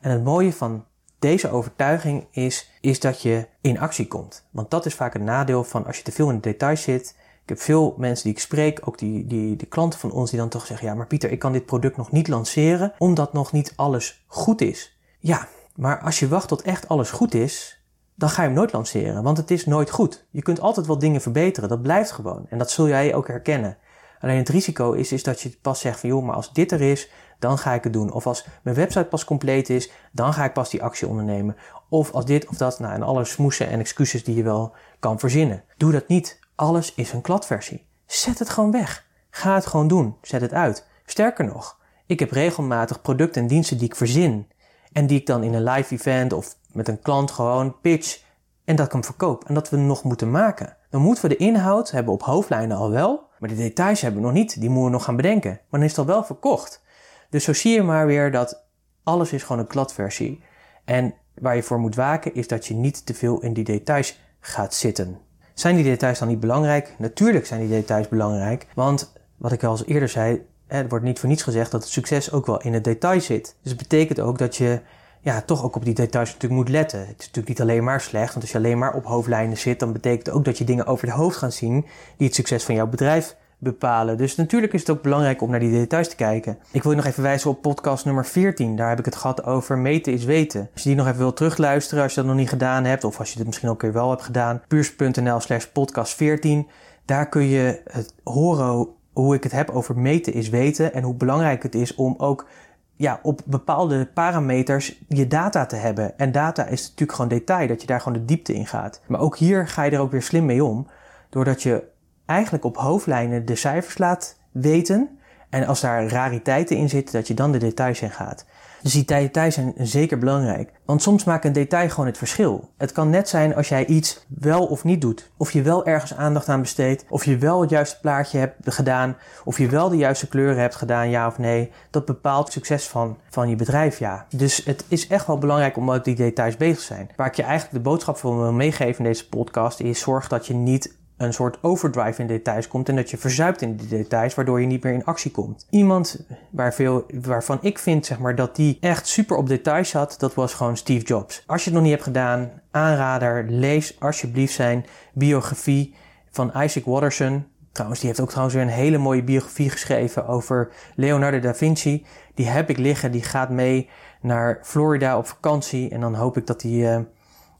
En 0.00 0.10
het 0.10 0.24
mooie 0.24 0.52
van 0.52 0.84
deze 1.18 1.50
overtuiging 1.50 2.26
is, 2.30 2.70
is 2.80 3.00
dat 3.00 3.22
je 3.22 3.46
in 3.60 3.78
actie 3.78 4.06
komt. 4.06 4.48
Want 4.50 4.70
dat 4.70 4.86
is 4.86 4.94
vaak 4.94 5.14
een 5.14 5.24
nadeel 5.24 5.64
van 5.64 5.86
als 5.86 5.96
je 5.96 6.02
te 6.02 6.12
veel 6.12 6.28
in 6.28 6.34
de 6.34 6.40
details 6.40 6.82
zit. 6.82 7.16
Ik 7.42 7.48
heb 7.48 7.60
veel 7.60 7.94
mensen 7.98 8.24
die 8.24 8.32
ik 8.32 8.38
spreek, 8.38 8.80
ook 8.84 8.98
die, 8.98 9.26
die, 9.26 9.56
de 9.56 9.66
klanten 9.66 9.98
van 9.98 10.10
ons, 10.10 10.30
die 10.30 10.38
dan 10.38 10.48
toch 10.48 10.66
zeggen: 10.66 10.86
Ja, 10.86 10.94
maar 10.94 11.06
Pieter, 11.06 11.30
ik 11.30 11.38
kan 11.38 11.52
dit 11.52 11.66
product 11.66 11.96
nog 11.96 12.12
niet 12.12 12.28
lanceren 12.28 12.92
omdat 12.98 13.32
nog 13.32 13.52
niet 13.52 13.72
alles 13.76 14.24
goed 14.26 14.60
is. 14.60 14.98
Ja, 15.18 15.48
maar 15.74 16.00
als 16.00 16.18
je 16.18 16.28
wacht 16.28 16.48
tot 16.48 16.62
echt 16.62 16.88
alles 16.88 17.10
goed 17.10 17.34
is, 17.34 17.77
dan 18.18 18.28
ga 18.28 18.42
je 18.42 18.48
hem 18.48 18.56
nooit 18.56 18.72
lanceren, 18.72 19.22
want 19.22 19.36
het 19.36 19.50
is 19.50 19.66
nooit 19.66 19.90
goed. 19.90 20.26
Je 20.30 20.42
kunt 20.42 20.60
altijd 20.60 20.86
wel 20.86 20.98
dingen 20.98 21.20
verbeteren, 21.20 21.68
dat 21.68 21.82
blijft 21.82 22.10
gewoon. 22.10 22.46
En 22.48 22.58
dat 22.58 22.70
zul 22.70 22.88
jij 22.88 23.14
ook 23.14 23.28
herkennen. 23.28 23.78
Alleen 24.20 24.36
het 24.36 24.48
risico 24.48 24.92
is, 24.92 25.12
is 25.12 25.22
dat 25.22 25.40
je 25.40 25.58
pas 25.62 25.80
zegt 25.80 26.00
van 26.00 26.08
joh, 26.08 26.24
maar 26.24 26.34
als 26.34 26.52
dit 26.52 26.72
er 26.72 26.80
is, 26.80 27.10
dan 27.38 27.58
ga 27.58 27.72
ik 27.72 27.84
het 27.84 27.92
doen. 27.92 28.12
Of 28.12 28.26
als 28.26 28.46
mijn 28.62 28.76
website 28.76 29.04
pas 29.04 29.24
compleet 29.24 29.70
is, 29.70 29.90
dan 30.12 30.32
ga 30.32 30.44
ik 30.44 30.52
pas 30.52 30.70
die 30.70 30.82
actie 30.82 31.08
ondernemen. 31.08 31.56
Of 31.88 32.12
als 32.12 32.24
dit 32.24 32.46
of 32.46 32.56
dat, 32.56 32.78
nou 32.78 32.94
en 32.94 33.02
alle 33.02 33.24
smoesen 33.24 33.68
en 33.68 33.80
excuses 33.80 34.24
die 34.24 34.34
je 34.34 34.42
wel 34.42 34.74
kan 34.98 35.18
verzinnen. 35.18 35.64
Doe 35.76 35.92
dat 35.92 36.08
niet. 36.08 36.38
Alles 36.54 36.94
is 36.94 37.12
een 37.12 37.20
kladversie. 37.20 37.86
Zet 38.06 38.38
het 38.38 38.48
gewoon 38.48 38.70
weg. 38.70 39.06
Ga 39.30 39.54
het 39.54 39.66
gewoon 39.66 39.88
doen. 39.88 40.16
Zet 40.22 40.40
het 40.40 40.52
uit. 40.52 40.86
Sterker 41.06 41.44
nog, 41.44 41.78
ik 42.06 42.20
heb 42.20 42.30
regelmatig 42.30 43.02
producten 43.02 43.42
en 43.42 43.48
diensten 43.48 43.78
die 43.78 43.86
ik 43.86 43.96
verzin. 43.96 44.48
En 44.92 45.06
die 45.06 45.20
ik 45.20 45.26
dan 45.26 45.42
in 45.42 45.54
een 45.54 45.62
live 45.62 45.94
event 45.94 46.32
of 46.32 46.56
met 46.72 46.88
een 46.88 47.00
klant 47.00 47.30
gewoon 47.30 47.80
pitch 47.80 48.22
en 48.64 48.76
dat 48.76 48.86
ik 48.86 48.92
hem 48.92 49.04
verkoop 49.04 49.44
en 49.44 49.54
dat 49.54 49.70
we 49.70 49.76
nog 49.76 50.02
moeten 50.04 50.30
maken. 50.30 50.76
dan 50.90 51.00
moeten 51.00 51.22
we 51.22 51.28
de 51.28 51.36
inhoud 51.36 51.90
hebben 51.90 52.12
op 52.12 52.22
hoofdlijnen 52.22 52.76
al 52.76 52.90
wel, 52.90 53.28
maar 53.38 53.48
de 53.48 53.56
details 53.56 54.00
hebben 54.00 54.20
we 54.20 54.26
nog 54.26 54.36
niet. 54.36 54.60
Die 54.60 54.68
moeten 54.68 54.84
we 54.84 54.90
nog 54.90 55.04
gaan 55.04 55.16
bedenken. 55.16 55.50
Maar 55.50 55.80
dan 55.80 55.82
is 55.82 55.90
het 55.90 55.98
al 55.98 56.06
wel 56.06 56.24
verkocht. 56.24 56.82
Dus 57.30 57.44
zo 57.44 57.52
zie 57.52 57.72
je 57.72 57.82
maar 57.82 58.06
weer 58.06 58.30
dat 58.30 58.64
alles 59.02 59.32
is 59.32 59.42
gewoon 59.42 59.58
een 59.58 59.66
kladversie. 59.66 60.42
En 60.84 61.14
waar 61.34 61.56
je 61.56 61.62
voor 61.62 61.78
moet 61.78 61.94
waken 61.94 62.34
is 62.34 62.48
dat 62.48 62.66
je 62.66 62.74
niet 62.74 63.06
te 63.06 63.14
veel 63.14 63.40
in 63.40 63.52
die 63.52 63.64
details 63.64 64.20
gaat 64.40 64.74
zitten. 64.74 65.18
Zijn 65.54 65.74
die 65.74 65.84
details 65.84 66.18
dan 66.18 66.28
niet 66.28 66.40
belangrijk? 66.40 66.94
Natuurlijk 66.98 67.46
zijn 67.46 67.60
die 67.60 67.68
details 67.68 68.08
belangrijk. 68.08 68.66
Want 68.74 69.12
wat 69.36 69.52
ik 69.52 69.64
al 69.64 69.70
eens 69.70 69.86
eerder 69.86 70.08
zei, 70.08 70.46
er 70.68 70.88
wordt 70.88 71.04
niet 71.04 71.18
voor 71.18 71.28
niets 71.28 71.42
gezegd 71.42 71.70
dat 71.70 71.82
het 71.82 71.90
succes 71.90 72.32
ook 72.32 72.46
wel 72.46 72.60
in 72.60 72.74
het 72.74 72.84
detail 72.84 73.20
zit. 73.20 73.56
Dus 73.62 73.72
het 73.72 73.80
betekent 73.80 74.20
ook 74.20 74.38
dat 74.38 74.56
je 74.56 74.80
ja, 75.20 75.40
toch 75.40 75.64
ook 75.64 75.76
op 75.76 75.84
die 75.84 75.94
details 75.94 76.32
natuurlijk 76.32 76.60
moet 76.60 76.68
letten. 76.68 76.98
Het 76.98 77.18
is 77.18 77.26
natuurlijk 77.26 77.48
niet 77.48 77.60
alleen 77.60 77.84
maar 77.84 78.00
slecht, 78.00 78.28
want 78.28 78.40
als 78.40 78.50
je 78.50 78.58
alleen 78.58 78.78
maar 78.78 78.94
op 78.94 79.04
hoofdlijnen 79.04 79.56
zit, 79.56 79.80
dan 79.80 79.92
betekent 79.92 80.26
het 80.26 80.34
ook 80.34 80.44
dat 80.44 80.58
je 80.58 80.64
dingen 80.64 80.86
over 80.86 81.06
het 81.06 81.16
hoofd 81.16 81.36
gaat 81.36 81.54
zien 81.54 81.86
die 82.16 82.26
het 82.26 82.34
succes 82.34 82.64
van 82.64 82.74
jouw 82.74 82.86
bedrijf 82.86 83.36
bepalen. 83.58 84.16
Dus 84.16 84.36
natuurlijk 84.36 84.72
is 84.72 84.80
het 84.80 84.90
ook 84.90 85.02
belangrijk 85.02 85.42
om 85.42 85.50
naar 85.50 85.60
die 85.60 85.70
details 85.70 86.08
te 86.08 86.16
kijken. 86.16 86.58
Ik 86.70 86.82
wil 86.82 86.90
je 86.90 86.96
nog 86.96 87.06
even 87.06 87.22
wijzen 87.22 87.50
op 87.50 87.62
podcast 87.62 88.04
nummer 88.04 88.26
14. 88.26 88.76
Daar 88.76 88.88
heb 88.88 88.98
ik 88.98 89.04
het 89.04 89.16
gehad 89.16 89.44
over 89.44 89.78
meten 89.78 90.12
is 90.12 90.24
weten. 90.24 90.68
Als 90.72 90.82
je 90.82 90.88
die 90.88 90.98
nog 90.98 91.06
even 91.06 91.18
wilt 91.18 91.36
terugluisteren, 91.36 92.02
als 92.02 92.14
je 92.14 92.20
dat 92.20 92.28
nog 92.28 92.38
niet 92.38 92.48
gedaan 92.48 92.84
hebt, 92.84 93.04
of 93.04 93.18
als 93.18 93.32
je 93.32 93.38
het 93.38 93.46
misschien 93.46 93.68
ook 93.68 93.82
weer 93.82 93.92
wel 93.92 94.10
hebt 94.10 94.22
gedaan, 94.22 94.62
puurs.nl 94.68 95.40
slash 95.40 95.64
podcast 95.64 96.14
14. 96.14 96.68
Daar 97.04 97.28
kun 97.28 97.44
je 97.44 97.80
het 97.84 98.14
horen 98.24 98.88
hoe 99.22 99.34
ik 99.34 99.42
het 99.42 99.52
heb 99.52 99.70
over 99.70 99.98
meten 99.98 100.32
is 100.32 100.48
weten 100.48 100.92
en 100.92 101.02
hoe 101.02 101.14
belangrijk 101.14 101.62
het 101.62 101.74
is 101.74 101.94
om 101.94 102.14
ook 102.18 102.48
ja, 102.96 103.20
op 103.22 103.40
bepaalde 103.44 104.06
parameters 104.06 105.02
je 105.08 105.26
data 105.26 105.66
te 105.66 105.76
hebben. 105.76 106.18
En 106.18 106.32
data 106.32 106.66
is 106.66 106.82
natuurlijk 106.82 107.12
gewoon 107.12 107.28
detail, 107.28 107.68
dat 107.68 107.80
je 107.80 107.86
daar 107.86 108.00
gewoon 108.00 108.18
de 108.18 108.24
diepte 108.24 108.54
in 108.54 108.66
gaat. 108.66 109.00
Maar 109.06 109.20
ook 109.20 109.36
hier 109.36 109.68
ga 109.68 109.82
je 109.82 109.90
er 109.90 110.00
ook 110.00 110.10
weer 110.10 110.22
slim 110.22 110.44
mee 110.44 110.64
om, 110.64 110.86
doordat 111.28 111.62
je 111.62 111.82
eigenlijk 112.26 112.64
op 112.64 112.76
hoofdlijnen 112.76 113.44
de 113.44 113.54
cijfers 113.54 113.98
laat 113.98 114.38
weten. 114.52 115.18
En 115.50 115.66
als 115.66 115.80
daar 115.80 116.08
rariteiten 116.08 116.76
in 116.76 116.88
zitten, 116.88 117.14
dat 117.14 117.28
je 117.28 117.34
dan 117.34 117.52
de 117.52 117.58
details 117.58 118.02
in 118.02 118.10
gaat. 118.10 118.46
Dus 118.82 118.92
die 118.92 119.04
details 119.04 119.54
zijn 119.54 119.74
zeker 119.76 120.18
belangrijk. 120.18 120.72
Want 120.84 121.02
soms 121.02 121.24
maakt 121.24 121.44
een 121.44 121.52
detail 121.52 121.90
gewoon 121.90 122.06
het 122.06 122.18
verschil. 122.18 122.70
Het 122.76 122.92
kan 122.92 123.10
net 123.10 123.28
zijn 123.28 123.54
als 123.54 123.68
jij 123.68 123.86
iets 123.86 124.24
wel 124.28 124.66
of 124.66 124.84
niet 124.84 125.00
doet. 125.00 125.30
Of 125.36 125.52
je 125.52 125.62
wel 125.62 125.86
ergens 125.86 126.14
aandacht 126.14 126.48
aan 126.48 126.60
besteedt. 126.60 127.04
Of 127.08 127.24
je 127.24 127.38
wel 127.38 127.60
het 127.60 127.70
juiste 127.70 128.00
plaatje 128.00 128.38
hebt 128.38 128.54
gedaan. 128.64 129.16
Of 129.44 129.58
je 129.58 129.68
wel 129.68 129.88
de 129.88 129.96
juiste 129.96 130.28
kleuren 130.28 130.60
hebt 130.60 130.74
gedaan, 130.74 131.10
ja 131.10 131.26
of 131.26 131.38
nee. 131.38 131.70
Dat 131.90 132.04
bepaalt 132.04 132.44
het 132.44 132.52
succes 132.52 132.86
van, 132.86 133.18
van 133.28 133.48
je 133.48 133.56
bedrijf, 133.56 133.98
ja. 133.98 134.26
Dus 134.28 134.64
het 134.64 134.84
is 134.88 135.06
echt 135.06 135.26
wel 135.26 135.38
belangrijk 135.38 135.76
om 135.76 135.84
met 135.84 136.04
die 136.04 136.14
details 136.14 136.56
bezig 136.56 136.78
te 136.78 136.84
zijn. 136.84 137.10
Waar 137.16 137.26
ik 137.26 137.34
je 137.34 137.42
eigenlijk 137.42 137.72
de 137.72 137.90
boodschap 137.90 138.16
voor 138.16 138.40
wil 138.40 138.52
meegeven 138.52 139.04
in 139.04 139.10
deze 139.10 139.28
podcast 139.28 139.80
is: 139.80 140.00
zorg 140.00 140.28
dat 140.28 140.46
je 140.46 140.54
niet 140.54 140.96
een 141.18 141.32
soort 141.32 141.58
overdrive 141.62 142.20
in 142.20 142.26
details 142.26 142.68
komt 142.68 142.88
en 142.88 142.96
dat 142.96 143.10
je 143.10 143.16
verzuipt 143.16 143.62
in 143.62 143.76
die 143.76 143.88
details, 143.88 144.34
waardoor 144.34 144.60
je 144.60 144.66
niet 144.66 144.82
meer 144.82 144.92
in 144.92 145.04
actie 145.04 145.30
komt. 145.30 145.66
Iemand 145.70 146.26
waar 146.50 146.74
veel, 146.74 147.06
waarvan 147.22 147.58
ik 147.60 147.78
vind 147.78 148.06
zeg 148.06 148.18
maar, 148.18 148.34
dat 148.34 148.56
die 148.56 148.78
echt 148.80 149.06
super 149.06 149.36
op 149.36 149.48
details 149.48 149.88
zat, 149.88 150.14
dat 150.18 150.34
was 150.34 150.54
gewoon 150.54 150.76
Steve 150.76 151.04
Jobs. 151.04 151.42
Als 151.46 151.64
je 151.64 151.70
het 151.70 151.74
nog 151.74 151.82
niet 151.82 151.92
hebt 151.92 152.04
gedaan, 152.04 152.50
aanrader, 152.70 153.46
lees 153.48 154.00
alsjeblieft 154.00 154.54
zijn 154.54 154.86
biografie 155.12 155.94
van 156.30 156.52
Isaac 156.56 156.84
Watterson. 156.84 157.46
Trouwens, 157.72 158.00
die 158.00 158.08
heeft 158.08 158.22
ook 158.22 158.28
trouwens 158.28 158.56
weer 158.56 158.64
een 158.64 158.70
hele 158.72 158.98
mooie 158.98 159.22
biografie 159.22 159.70
geschreven 159.70 160.26
over 160.26 160.70
Leonardo 160.94 161.40
da 161.40 161.54
Vinci. 161.54 162.06
Die 162.34 162.46
heb 162.46 162.70
ik 162.70 162.78
liggen, 162.78 163.12
die 163.12 163.22
gaat 163.22 163.50
mee 163.50 163.88
naar 164.20 164.58
Florida 164.62 165.18
op 165.18 165.26
vakantie 165.26 165.90
en 165.90 166.00
dan 166.00 166.14
hoop 166.14 166.36
ik 166.36 166.46
dat. 166.46 166.64
Uh, 166.64 166.98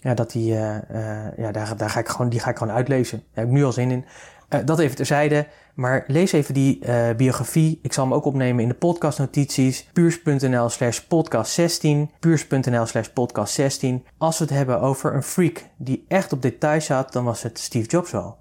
ja, 0.01 0.15
dat 0.15 0.31
die, 0.31 0.53
uh, 0.53 0.75
uh, 0.91 1.37
ja, 1.37 1.53
daar, 1.53 1.77
daar 1.77 1.91
ga 1.91 2.01
ik 2.01 2.09
gewoon, 2.09 2.29
die 2.29 2.41
ga 2.41 2.51
ik 2.51 2.57
gewoon 2.57 2.75
uitlezen. 2.75 3.19
Daar 3.19 3.45
heb 3.45 3.47
ik 3.47 3.51
nu 3.51 3.65
al 3.65 3.73
zin 3.73 3.91
in. 3.91 4.05
Uh, 4.51 4.61
dat 4.65 4.79
even 4.79 4.97
terzijde. 4.97 5.47
Maar 5.75 6.05
lees 6.07 6.33
even 6.33 6.55
die 6.55 6.81
biografie. 7.17 7.79
Ik 7.83 7.93
zal 7.93 8.05
hem 8.05 8.15
ook 8.15 8.25
opnemen 8.25 8.63
in 8.63 8.69
de 8.69 8.75
podcastnotities. 8.75 9.89
puurs.nl 9.93 10.69
slash 10.69 10.99
podcast 10.99 11.53
16. 11.53 12.11
puurs.nl 12.19 12.87
slash 12.87 13.09
podcast 13.09 13.55
16. 13.55 14.07
Als 14.17 14.39
we 14.39 14.45
het 14.45 14.55
hebben 14.55 14.81
over 14.81 15.15
een 15.15 15.23
freak 15.23 15.65
die 15.77 16.05
echt 16.09 16.33
op 16.33 16.43
details 16.43 16.85
zat, 16.85 17.13
dan 17.13 17.25
was 17.25 17.43
het 17.43 17.59
Steve 17.59 17.89
Jobs 17.89 18.11
wel. 18.11 18.39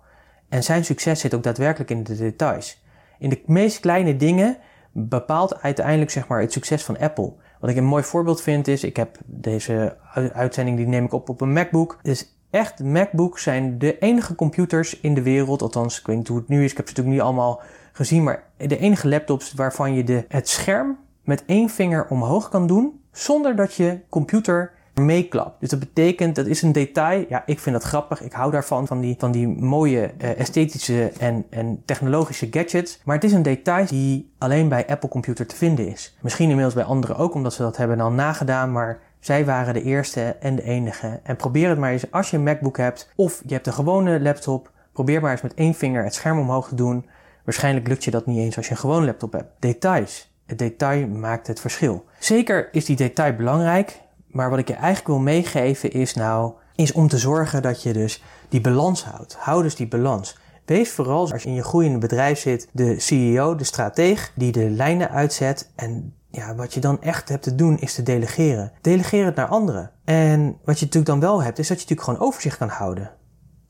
En 0.50 0.64
zijn 0.64 0.86
succes 0.86 1.20
zit 1.20 1.34
ook 1.34 1.44
daadwerkelijk 1.44 1.90
in 1.90 2.04
de 2.04 2.16
details. 2.16 2.84
In 3.20 3.30
de 3.30 3.42
meest 3.46 3.80
kleine 3.80 4.18
dingen 4.18 4.58
bepaalt 4.92 5.62
uiteindelijk 5.62 6.12
zeg 6.12 6.28
maar, 6.28 6.42
het 6.42 6.52
succes 6.52 6.84
van 6.84 6.98
Apple. 6.98 7.34
Wat 7.60 7.70
ik 7.70 7.76
een 7.76 7.86
mooi 7.86 8.04
voorbeeld 8.04 8.42
vind 8.42 8.68
is, 8.68 8.84
ik 8.84 8.96
heb 8.96 9.18
deze 9.26 9.98
uitzending 10.34 10.78
die 10.78 10.88
neem 10.88 11.06
ik 11.06 11.14
op 11.14 11.30
op 11.30 11.42
een 11.42 11.54
MacBook. 11.54 12.00
Dus 12.02 12.38
echt, 12.50 12.84
MacBooks 12.84 13.44
zijn 13.44 13.78
de 13.78 14.00
enige 14.00 14.36
computers 14.36 15.00
in 15.00 15.14
de 15.14 15.22
wereld, 15.22 15.62
althans 15.62 16.00
ik 16.00 16.06
weet 16.06 16.18
niet 16.18 16.28
hoe 16.28 16.38
het 16.38 16.48
nu 16.48 16.64
is, 16.64 16.72
ik 16.72 16.78
heb 16.78 16.88
ze 16.88 16.94
natuurlijk 16.94 17.18
niet 17.18 17.26
allemaal 17.26 17.62
gezien, 17.94 18.24
maar 18.24 18.44
de 18.58 18.78
enige 18.78 19.08
laptops 19.08 19.54
waarvan 19.54 19.94
je 19.94 20.04
de, 20.04 20.26
het 20.28 20.50
scherm 20.50 20.98
met 21.24 21.44
één 21.46 21.70
vinger 21.70 22.08
omhoog 22.10 22.50
kan 22.50 22.68
doen, 22.68 23.02
zonder 23.12 23.56
dat 23.56 23.74
je 23.74 24.00
computer 24.10 24.72
meeklap. 25.00 25.60
Dus 25.60 25.70
dat 25.70 25.80
betekent, 25.80 26.36
dat 26.36 26.46
is 26.46 26.62
een 26.62 26.72
detail. 26.72 27.26
Ja, 27.30 27.44
ik 27.46 27.60
vind 27.60 27.76
dat 27.76 27.84
grappig. 27.84 28.22
Ik 28.22 28.32
hou 28.32 28.52
daarvan, 28.52 28.88
van 28.88 29.00
die, 29.00 29.16
van 29.18 29.32
die 29.32 29.48
mooie 29.48 30.12
uh, 30.22 30.40
esthetische 30.40 31.12
en, 31.20 31.46
en 31.50 31.82
technologische 31.86 32.48
gadgets. 32.52 33.02
Maar 33.04 33.16
het 33.16 33.24
is 33.24 33.32
een 33.32 33.42
detail 33.42 33.86
die 33.86 34.34
alleen 34.38 34.70
bij 34.70 34.88
Apple 34.88 35.10
Computer 35.10 35.48
te 35.48 35.56
vinden 35.56 35.88
is. 35.88 36.18
Misschien 36.22 36.48
inmiddels 36.48 36.76
bij 36.76 36.84
anderen 36.84 37.18
ook, 37.18 37.34
omdat 37.34 37.54
ze 37.54 37.62
dat 37.62 37.78
hebben 37.78 38.00
al 38.00 38.12
nagedaan. 38.12 38.72
Maar 38.72 39.00
zij 39.20 39.46
waren 39.46 39.74
de 39.74 39.84
eerste 39.84 40.36
en 40.40 40.56
de 40.56 40.64
enige. 40.64 41.20
En 41.24 41.36
probeer 41.36 41.70
het 41.70 41.78
maar 41.78 41.92
eens 41.92 42.12
als 42.12 42.30
je 42.30 42.38
een 42.38 42.44
MacBook 42.44 42.78
hebt 42.78 43.12
of 43.16 43.42
je 43.46 43.54
hebt 43.54 43.68
een 43.68 43.74
gewone 43.74 44.22
laptop. 44.22 44.72
Probeer 44.92 45.22
maar 45.22 45.32
eens 45.32 45.42
met 45.42 45.54
één 45.54 45.74
vinger 45.74 46.04
het 46.04 46.14
scherm 46.14 46.40
omhoog 46.40 46.68
te 46.68 46.76
doen. 46.76 47.06
Waarschijnlijk 47.44 47.88
lukt 47.88 48.04
je 48.04 48.12
dat 48.12 48.26
niet 48.26 48.38
eens 48.38 48.58
als 48.58 48.66
je 48.66 48.72
een 48.72 48.78
gewone 48.78 49.06
laptop 49.06 49.32
hebt. 49.32 49.52
Details. 49.60 50.36
Het 50.46 50.60
detail 50.60 51.08
maakt 51.08 51.48
het 51.48 51.60
verschil. 51.60 52.06
Zeker 52.20 52.70
is 52.72 52.86
die 52.86 52.96
detail 52.96 53.36
belangrijk, 53.36 54.00
maar 54.38 54.50
wat 54.50 54.60
ik 54.60 54.68
je 54.68 54.74
eigenlijk 54.74 55.08
wil 55.08 55.20
meegeven 55.20 55.92
is 55.92 56.14
nou, 56.14 56.54
is 56.76 56.92
om 56.92 57.08
te 57.08 57.18
zorgen 57.18 57.62
dat 57.62 57.84
je 57.84 57.94
dus 57.94 58.24
die 58.50 58.62
balans 58.62 59.04
houdt. 59.04 59.36
Hou 59.40 59.64
dus 59.64 59.76
die 59.76 59.88
balans. 59.88 60.38
Wees 60.66 60.92
vooral 60.92 61.32
als 61.32 61.44
je 61.44 61.50
in 61.50 61.56
je 61.56 61.64
groeiende 61.64 61.98
bedrijf 61.98 62.40
zit, 62.40 62.70
de 62.72 63.00
CEO, 63.00 63.56
de 63.56 63.64
strateeg, 63.64 64.32
die 64.36 64.52
de 64.52 64.70
lijnen 64.70 65.10
uitzet. 65.10 65.72
En 65.76 66.14
ja, 66.32 66.56
wat 66.56 66.74
je 66.74 66.80
dan 66.80 67.02
echt 67.02 67.30
hebt 67.30 67.44
te 67.44 67.56
doen 67.56 67.80
is 67.80 67.94
te 67.94 68.04
delegeren. 68.04 68.72
Delegeer 68.82 69.26
het 69.26 69.36
naar 69.36 69.48
anderen. 69.48 69.92
En 70.06 70.58
wat 70.66 70.80
je 70.80 70.86
natuurlijk 70.86 71.12
dan 71.12 71.20
wel 71.20 71.44
hebt, 71.44 71.60
is 71.60 71.68
dat 71.68 71.78
je 71.78 71.84
natuurlijk 71.84 72.10
gewoon 72.10 72.30
overzicht 72.30 72.58
kan 72.58 72.70
houden. 72.70 73.12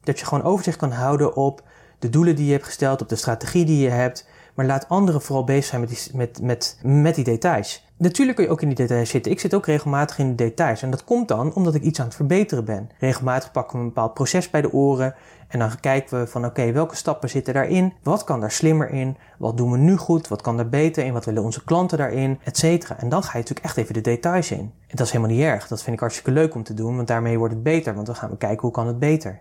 Dat 0.03 0.19
je 0.19 0.25
gewoon 0.25 0.43
overzicht 0.43 0.77
kan 0.77 0.91
houden 0.91 1.35
op 1.35 1.63
de 1.99 2.09
doelen 2.09 2.35
die 2.35 2.45
je 2.45 2.51
hebt 2.51 2.65
gesteld, 2.65 3.01
op 3.01 3.09
de 3.09 3.15
strategie 3.15 3.65
die 3.65 3.83
je 3.83 3.89
hebt. 3.89 4.27
Maar 4.57 4.65
laat 4.65 4.89
anderen 4.89 5.21
vooral 5.21 5.43
bezig 5.43 5.65
zijn 5.65 5.81
met 5.81 5.89
die, 5.89 6.15
met, 6.15 6.41
met, 6.41 6.79
met 6.83 7.15
die 7.15 7.23
details. 7.23 7.85
Natuurlijk 7.97 8.37
kun 8.37 8.45
je 8.45 8.51
ook 8.51 8.61
in 8.61 8.67
die 8.67 8.77
details 8.77 9.09
zitten. 9.09 9.31
Ik 9.31 9.39
zit 9.39 9.53
ook 9.53 9.65
regelmatig 9.65 10.19
in 10.19 10.29
de 10.29 10.43
details. 10.43 10.81
En 10.81 10.89
dat 10.91 11.03
komt 11.03 11.27
dan 11.27 11.53
omdat 11.53 11.75
ik 11.75 11.81
iets 11.81 11.99
aan 11.99 12.05
het 12.05 12.15
verbeteren 12.15 12.65
ben. 12.65 12.89
Regelmatig 12.99 13.51
pakken 13.51 13.77
we 13.77 13.83
een 13.83 13.87
bepaald 13.87 14.13
proces 14.13 14.49
bij 14.49 14.61
de 14.61 14.73
oren. 14.73 15.15
En 15.47 15.59
dan 15.59 15.79
kijken 15.79 16.19
we 16.19 16.27
van 16.27 16.45
oké, 16.45 16.71
welke 16.71 16.95
stappen 16.95 17.29
zitten 17.29 17.53
daarin? 17.53 17.93
Wat 18.03 18.23
kan 18.23 18.39
daar 18.39 18.51
slimmer 18.51 18.89
in? 18.89 19.17
Wat 19.37 19.57
doen 19.57 19.71
we 19.71 19.77
nu 19.77 19.97
goed? 19.97 20.27
Wat 20.27 20.41
kan 20.41 20.59
er 20.59 20.69
beter 20.69 21.05
in? 21.05 21.13
Wat 21.13 21.25
willen 21.25 21.43
onze 21.43 21.63
klanten 21.63 21.97
daarin? 21.97 22.39
Etcetera. 22.43 22.99
En 22.99 23.09
dan 23.09 23.23
ga 23.23 23.31
je 23.31 23.37
natuurlijk 23.37 23.65
echt 23.65 23.77
even 23.77 23.93
de 23.93 24.01
details 24.01 24.51
in. 24.51 24.59
En 24.59 24.95
dat 24.95 25.05
is 25.05 25.11
helemaal 25.11 25.35
niet 25.35 25.45
erg. 25.45 25.67
Dat 25.67 25.83
vind 25.83 25.95
ik 25.95 26.01
hartstikke 26.01 26.31
leuk 26.31 26.55
om 26.55 26.63
te 26.63 26.73
doen. 26.73 26.95
Want 26.95 27.07
daarmee 27.07 27.37
wordt 27.37 27.53
het 27.53 27.63
beter. 27.63 27.93
Want 27.93 28.05
dan 28.05 28.15
gaan 28.15 28.29
we 28.29 28.37
kijken 28.37 28.61
hoe 28.61 28.71
kan 28.71 28.87
het 28.87 28.99
beter. 28.99 29.39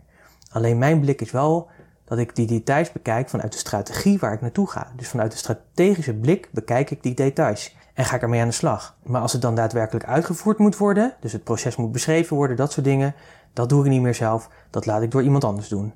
Alleen 0.50 0.78
mijn 0.78 1.00
blik 1.00 1.20
is 1.20 1.30
wel 1.30 1.68
dat 2.06 2.18
ik 2.18 2.36
die 2.36 2.46
details 2.46 2.92
bekijk 2.92 3.28
vanuit 3.28 3.52
de 3.52 3.58
strategie 3.58 4.18
waar 4.18 4.32
ik 4.32 4.40
naartoe 4.40 4.70
ga. 4.70 4.92
Dus 4.96 5.08
vanuit 5.08 5.32
de 5.32 5.38
strategische 5.38 6.14
blik 6.14 6.48
bekijk 6.52 6.90
ik 6.90 7.02
die 7.02 7.14
details 7.14 7.76
en 7.94 8.04
ga 8.04 8.16
ik 8.16 8.22
ermee 8.22 8.40
aan 8.40 8.48
de 8.48 8.54
slag. 8.54 8.96
Maar 9.02 9.20
als 9.20 9.32
het 9.32 9.42
dan 9.42 9.54
daadwerkelijk 9.54 10.06
uitgevoerd 10.06 10.58
moet 10.58 10.76
worden, 10.76 11.14
dus 11.20 11.32
het 11.32 11.44
proces 11.44 11.76
moet 11.76 11.92
beschreven 11.92 12.36
worden, 12.36 12.56
dat 12.56 12.72
soort 12.72 12.86
dingen, 12.86 13.14
dat 13.52 13.68
doe 13.68 13.84
ik 13.84 13.90
niet 13.90 14.02
meer 14.02 14.14
zelf, 14.14 14.50
dat 14.70 14.86
laat 14.86 15.02
ik 15.02 15.10
door 15.10 15.22
iemand 15.22 15.44
anders 15.44 15.68
doen. 15.68 15.94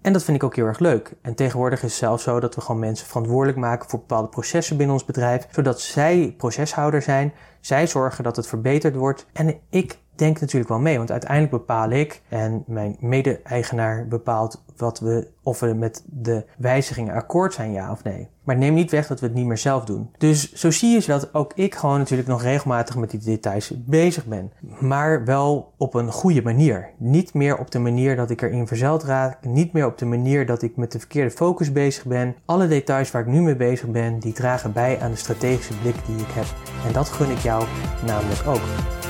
En 0.00 0.12
dat 0.12 0.24
vind 0.24 0.36
ik 0.36 0.42
ook 0.42 0.56
heel 0.56 0.66
erg 0.66 0.78
leuk. 0.78 1.12
En 1.22 1.34
tegenwoordig 1.34 1.82
is 1.82 1.90
het 1.90 1.98
zelfs 1.98 2.22
zo 2.22 2.40
dat 2.40 2.54
we 2.54 2.60
gewoon 2.60 2.80
mensen 2.80 3.06
verantwoordelijk 3.06 3.58
maken 3.58 3.90
voor 3.90 3.98
bepaalde 3.98 4.28
processen 4.28 4.76
binnen 4.76 4.94
ons 4.94 5.04
bedrijf, 5.04 5.46
zodat 5.50 5.80
zij 5.80 6.34
proceshouder 6.36 7.02
zijn, 7.02 7.32
zij 7.60 7.86
zorgen 7.86 8.24
dat 8.24 8.36
het 8.36 8.46
verbeterd 8.46 8.94
wordt 8.94 9.26
en 9.32 9.60
ik 9.70 9.98
denk 10.20 10.40
natuurlijk 10.40 10.70
wel 10.70 10.80
mee, 10.80 10.96
want 10.96 11.10
uiteindelijk 11.10 11.50
bepaal 11.50 11.90
ik 11.90 12.22
en 12.28 12.64
mijn 12.66 12.96
mede-eigenaar 13.00 14.08
bepaalt 14.08 14.62
wat 14.76 15.00
we, 15.00 15.28
of 15.42 15.60
we 15.60 15.74
met 15.74 16.02
de 16.06 16.44
wijzigingen 16.56 17.14
akkoord 17.14 17.54
zijn, 17.54 17.72
ja 17.72 17.90
of 17.90 18.04
nee. 18.04 18.28
Maar 18.44 18.56
neem 18.56 18.74
niet 18.74 18.90
weg 18.90 19.06
dat 19.06 19.20
we 19.20 19.26
het 19.26 19.34
niet 19.34 19.46
meer 19.46 19.58
zelf 19.58 19.84
doen. 19.84 20.10
Dus 20.18 20.52
zo 20.52 20.70
zie 20.70 20.90
je 20.90 21.06
dat 21.06 21.34
ook 21.34 21.52
ik 21.54 21.74
gewoon 21.74 21.98
natuurlijk 21.98 22.28
nog 22.28 22.42
regelmatig 22.42 22.96
met 22.96 23.10
die 23.10 23.20
details 23.20 23.72
bezig 23.76 24.26
ben. 24.26 24.52
Maar 24.78 25.24
wel 25.24 25.72
op 25.76 25.94
een 25.94 26.12
goede 26.12 26.42
manier. 26.42 26.90
Niet 26.96 27.34
meer 27.34 27.58
op 27.58 27.70
de 27.70 27.78
manier 27.78 28.16
dat 28.16 28.30
ik 28.30 28.42
erin 28.42 28.66
verzeld 28.66 29.02
raak. 29.02 29.44
Niet 29.44 29.72
meer 29.72 29.86
op 29.86 29.98
de 29.98 30.06
manier 30.06 30.46
dat 30.46 30.62
ik 30.62 30.76
met 30.76 30.92
de 30.92 30.98
verkeerde 30.98 31.30
focus 31.30 31.72
bezig 31.72 32.04
ben. 32.04 32.34
Alle 32.44 32.68
details 32.68 33.10
waar 33.10 33.22
ik 33.22 33.28
nu 33.28 33.40
mee 33.40 33.56
bezig 33.56 33.88
ben, 33.88 34.18
die 34.18 34.32
dragen 34.32 34.72
bij 34.72 35.00
aan 35.00 35.10
de 35.10 35.16
strategische 35.16 35.78
blik 35.78 35.96
die 36.06 36.16
ik 36.16 36.30
heb. 36.30 36.46
En 36.86 36.92
dat 36.92 37.08
gun 37.08 37.30
ik 37.30 37.38
jou 37.38 37.64
namelijk 38.06 38.46
ook. 38.46 39.09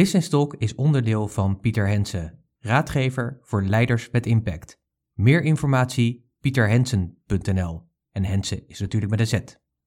Business 0.00 0.28
Talk 0.28 0.54
is 0.58 0.74
onderdeel 0.74 1.28
van 1.28 1.60
Pieter 1.60 1.88
Hensen, 1.88 2.44
raadgever 2.58 3.38
voor 3.40 3.62
leiders 3.62 4.10
met 4.10 4.26
impact. 4.26 4.80
Meer 5.12 5.42
informatie 5.42 6.30
pieterhensen.nl 6.40 7.82
en 8.12 8.24
Hensen 8.24 8.68
is 8.68 8.80
natuurlijk 8.80 9.10
met 9.10 9.20
een 9.20 9.26
Z. 9.26 9.40